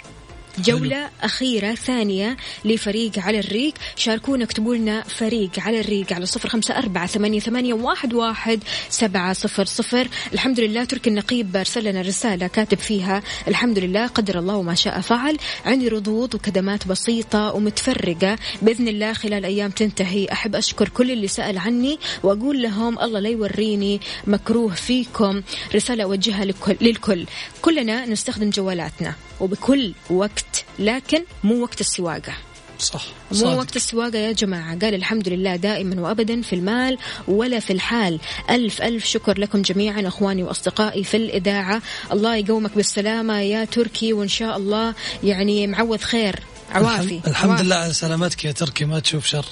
[0.62, 3.74] جولة أخيرة ثانية لفريق على الريق.
[3.96, 9.32] شاركونا اكتبوا لنا فريق على الريق على صفر خمسة أربعة ثمانية, ثمانية واحد, واحد سبعة
[9.32, 10.08] صفر صفر.
[10.32, 15.00] الحمد لله تركي النقيب أرسل لنا رسالة كاتب فيها الحمد لله قدر الله وما شاء
[15.00, 15.36] فعل.
[15.66, 18.38] عندي ردود وكدمات بسيطة ومتفرقة.
[18.62, 23.28] بإذن الله خلال أيام تنتهي أحب أشكر كل اللي سأل عني وأقول لهم الله لا
[23.28, 25.42] يوريني مكروه فيكم.
[25.74, 27.26] رسالة أوجهها لكل للكل.
[27.62, 32.32] كلنا نستخدم جوالاتنا وبكل وقت لكن مو وقت السواقة.
[32.78, 33.58] صح مو.
[33.58, 34.78] وقت السواقة يا جماعة.
[34.78, 36.98] قال الحمد لله دائما وأبدا في المال
[37.28, 38.20] ولا في الحال.
[38.50, 41.82] ألف ألف شكر لكم جميعا أخواني وأصدقائي في الإذاعة.
[42.12, 44.94] الله يقومك بالسلامة يا تركي وإن شاء الله
[45.24, 46.40] يعني معوض خير.
[46.70, 47.02] عوافي.
[47.02, 47.64] الحمد, الحمد عوافي.
[47.64, 49.44] لله على سلامتك يا تركي ما تشوف شر.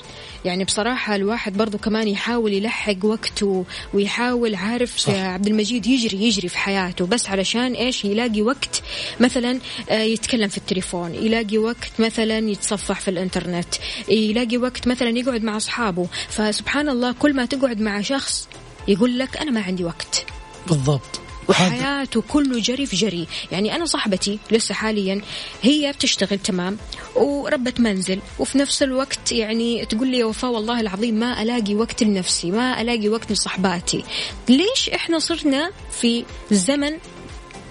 [0.44, 3.64] يعني بصراحة الواحد برضو كمان يحاول يلحق وقته
[3.94, 5.12] ويحاول عارف صح.
[5.12, 8.82] عبد المجيد يجري يجري في حياته بس علشان إيش؟ يلاقي وقت
[9.20, 9.58] مثلا
[9.90, 13.74] آه، يتكلم في التليفون يلاقي وقت مثلا يتصفح في الإنترنت
[14.08, 16.06] يلاقي وقت مثلا يقعد مع أصحابه.
[16.28, 18.48] فسبحان الله كل ما تقعد مع شخص
[18.88, 20.24] يقول لك أنا ما عندي وقت.
[20.66, 21.27] بالضبط.
[21.48, 23.26] وحياته كله جري في جري.
[23.52, 25.22] يعني أنا صاحبتي لسه حاليا
[25.62, 26.76] هي بتشتغل تمام
[27.16, 28.20] وربة منزل.
[28.38, 32.80] وفي نفس الوقت يعني تقول لي يا وفاء والله العظيم ما ألاقي وقت لنفسي ما
[32.80, 34.04] ألاقي وقت لصحباتي.
[34.48, 36.92] ليش إحنا صرنا في زمن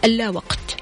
[0.04, 0.78] اللا وقت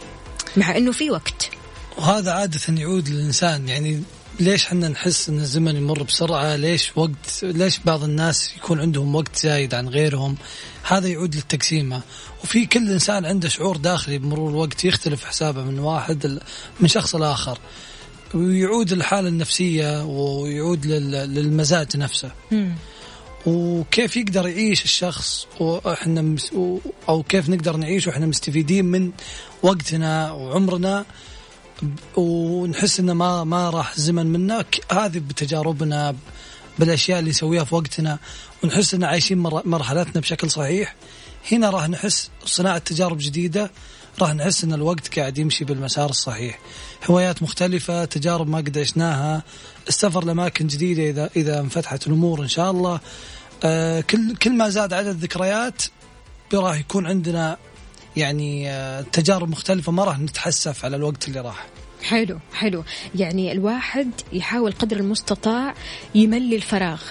[0.57, 1.49] مع أنه في وقت.
[1.97, 3.69] وهذا عادة يعود للإنسان.
[3.69, 4.03] يعني
[4.39, 9.35] ليش حنا نحس إن الزمن يمر بسرعة؟ ليش وقت ليش بعض الناس يكون عندهم وقت
[9.35, 10.37] زايد عن غيرهم؟
[10.87, 12.01] هذا يعود للتقسيمة.
[12.43, 16.39] وفي كل إنسان عنده شعور داخلي بمرور الوقت يختلف حسابه من واحد
[16.79, 17.57] من شخص لآخر.
[18.33, 22.31] ويعود الحاله النفسية ويعود للمزاج نفسه.
[23.45, 26.35] وكيف يقدر يعيش الشخص وإحنا
[27.09, 29.11] أو كيف نقدر نعيش وإحنا مستفيدين من
[29.63, 31.05] وقتنا وعمرنا
[32.15, 34.65] ونحس إنه ما ما راح زمن منا.
[34.91, 36.15] هذه بتجاربنا
[36.79, 38.19] بالأشياء اللي نسويها في وقتنا.
[38.63, 40.95] ونحس إن عايشين مرحلتنا بشكل صحيح.
[41.51, 43.71] هنا راح نحس صناعة تجارب جديدة.
[44.21, 46.59] راح نحس إن الوقت قاعد يمشي بالمسار الصحيح.
[47.09, 49.43] هوايات مختلفة تجارب ما قد عشناها
[49.87, 52.99] السفر لأماكن جديدة إذا إذا انفتحت الأمور إن شاء الله.
[53.63, 55.81] آه كل كل ما زاد عدد الذكريات
[56.53, 57.57] راح يكون عندنا
[58.17, 61.65] يعني آه، تجارب مختلفة ما راح نتحسف على الوقت اللي راح.
[62.03, 62.83] حلو حلو.
[63.15, 65.73] يعني الواحد يحاول قدر المستطاع
[66.15, 67.01] يملي الفراغ.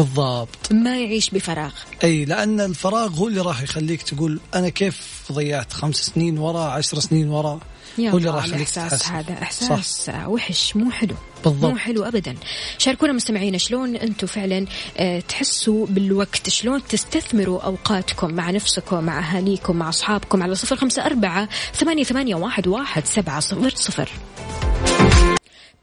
[0.00, 0.72] بالضبط.
[0.72, 1.72] ما يعيش بفراغ.
[2.04, 6.98] أي لأن الفراغ هو اللي راح يخليك تقول أنا كيف ضيعت خمس سنين ورا عشر
[6.98, 7.60] سنين ورا؟
[8.00, 10.28] هو اللي راح الإحساس هذا إحساس صح.
[10.28, 11.14] وحش مو حلو.
[11.44, 11.70] بالضبط.
[11.70, 12.34] مو حلو ابدا.
[12.78, 19.76] شاركونا مستمعينا شلون أنتم فعلا آه، تحسوا بالوقت؟ شلون تستثمروا أوقاتكم مع نفسكم مع أهاليكم
[19.76, 24.10] مع أصحابكم؟ على صفر خمسة أربعة ثمانية, ثمانية واحد, واحد سبعة صفر صفر.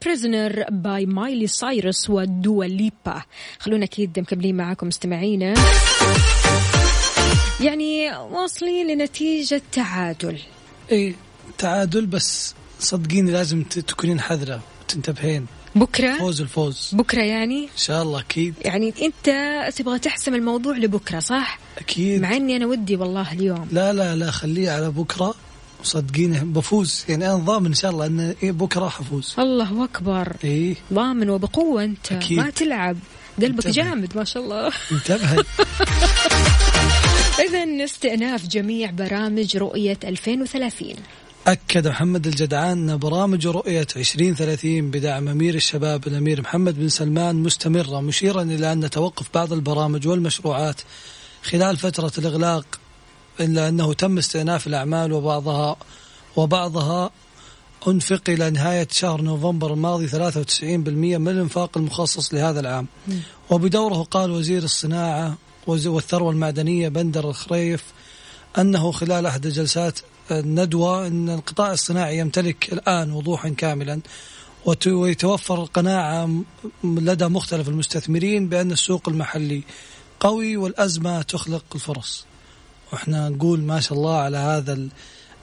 [0.04, 3.22] Prisoner by Miley Cyrus و Dua Lipa
[3.58, 5.54] خلونا أكيد مكملين معاكم مستمعينا.
[7.60, 10.38] يعني واصلين لنتيجة تعادل.
[10.90, 11.14] إيه
[11.58, 15.46] تعادل بس صدقيني لازم تكونين حذرة تنتبهين.
[15.74, 16.90] بكرة؟ فوز الفوز.
[16.92, 18.54] بكرة يعني؟ إن شاء الله أكيد.
[18.64, 19.30] يعني أنت
[19.76, 22.22] تبغى تحسم الموضوع لبكرة صح؟ أكيد.
[22.22, 23.68] مع إني أنا ودي والله اليوم.
[23.72, 25.34] لا لا لا خليه على بكرة.
[25.80, 27.04] وصدقيني بفوز.
[27.08, 30.36] يعني أنا ضامن إن شاء الله أن إيه بكرة حفوز الله أكبر.
[30.44, 30.74] إيه.
[30.92, 32.12] ضامن وبقوة أنت.
[32.12, 32.38] أكيد.
[32.38, 32.96] ما تلعب.
[33.42, 33.70] قلبك انتبه.
[33.70, 34.72] جامد ما شاء الله.
[34.92, 35.44] انتبه.
[37.48, 40.94] إذا استئناف جميع برامج رؤية 2030
[41.46, 48.00] أكد محمد الجدعان أن برامج رؤية 2030 بدعم أمير الشباب الأمير محمد بن سلمان مستمرة
[48.00, 50.80] مشيرا إلى أن توقف بعض البرامج والمشروعات
[51.42, 52.64] خلال فترة الإغلاق.
[53.40, 55.76] إلا أنه تم استئناف الأعمال وبعضها
[56.36, 57.10] وبعضها
[57.88, 62.86] أنفق إلى نهاية شهر نوفمبر الماضي 93% من الإنفاق المخصص لهذا العام.
[63.50, 67.84] وبدوره قال وزير الصناعة والثروة المعدنية بندر الخريف
[68.58, 69.98] أنه خلال أحد جلسات
[70.30, 74.00] الندوة أن القطاع الصناعي يمتلك الآن وضوحا كاملا
[74.86, 76.30] ويتوفر القناعة
[76.84, 79.62] لدى مختلف المستثمرين بأن السوق المحلي
[80.20, 82.26] قوي والأزمة تخلق الفرص.
[82.92, 84.88] وإحنا نقول ما شاء الله على هذا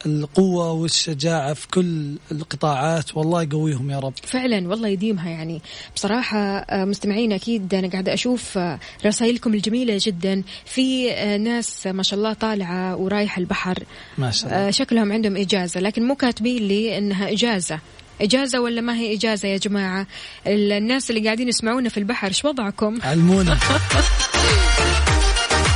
[0.06, 3.18] القوة والشجاعة في كل القطاعات.
[3.18, 4.14] والله يقويهم يا رب.
[4.24, 5.62] فعلا والله يديمها يعني.
[5.96, 10.44] بصراحة آه، مستمعين أكيد أنا قاعدة أشوف آه، رسائلكم الجميلة جدا.
[10.66, 13.84] في آه، ناس ما شاء الله طالعة ورايحة البحر.
[14.18, 14.72] ما شاء الله.
[14.72, 17.80] شكلهم عندهم إجازة لكن مو كاتبين لي إنها إجازة.
[18.22, 20.08] إجازة ولا ما هي إجازة يا جماعة؟
[20.48, 23.58] الناس اللي قاعدين يسمعونا في البحر إيش وضعكم؟ علمونا.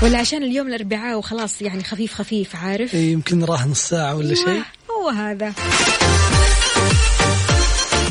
[0.03, 4.35] ولا عشان اليوم الأربعاء وخلاص يعني خفيف خفيف عارف؟ إيه يمكن راح نص ساعة ولا
[4.35, 4.63] شيء.
[4.91, 5.53] هو هذا.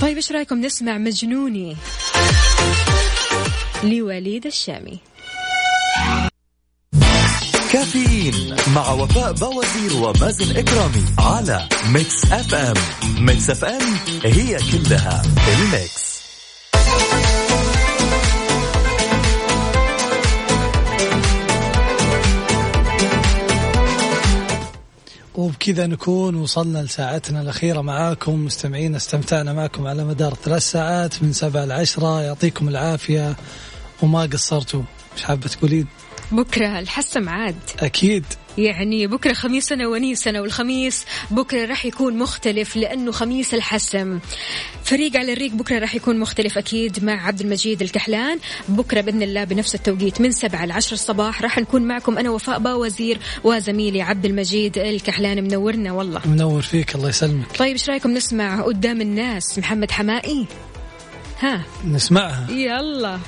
[0.01, 1.77] طيب إيش رأيكم؟ نسمع مجنوني.
[3.85, 4.99] لوليد الشامي.
[7.73, 12.55] كافيين مع وفاء بوازير ومازن إكرامي على Mix FM.
[12.55, 12.75] Mix
[13.19, 13.95] FM it's all
[14.25, 15.23] in the
[15.59, 16.08] mix.
[25.39, 28.45] وبكذا نكون وصلنا لساعتنا الأخيرة معاكم.
[28.45, 33.37] مستمعين استمتعنا معكم على مدار ثلاث ساعات من سبعة لعشرة يعطيكم العافية
[34.03, 34.83] وما قصرتوا.
[35.17, 35.87] مش حابة تقولين؟
[36.33, 37.57] بكرة الحسم عاد.
[37.79, 38.25] أكيد.
[38.59, 44.19] يعني بكرة خميسنا ونيسنا والخميس بكرة راح يكون مختلف لأنه خميس الحسم
[44.85, 48.39] فريق على الريق بكرة راح يكون مختلف أكيد مع عبد المجيد الكحلان.
[48.69, 53.19] بكرة بإذن الله بنفس التوقيت من سبعة لعشر الصباح راح نكون معكم أنا وفاء باوزير
[53.45, 55.45] وزميلي عبد المجيد الكحلان.
[55.45, 56.21] منورنا والله.
[56.27, 57.57] منور فيك الله يسلمك.
[57.59, 60.47] طيب إيش رأيكم نسمع قدام الناس؟ محمد حمائي.
[61.41, 61.63] ها.
[61.85, 62.51] نسمعها.
[62.51, 63.19] يلا.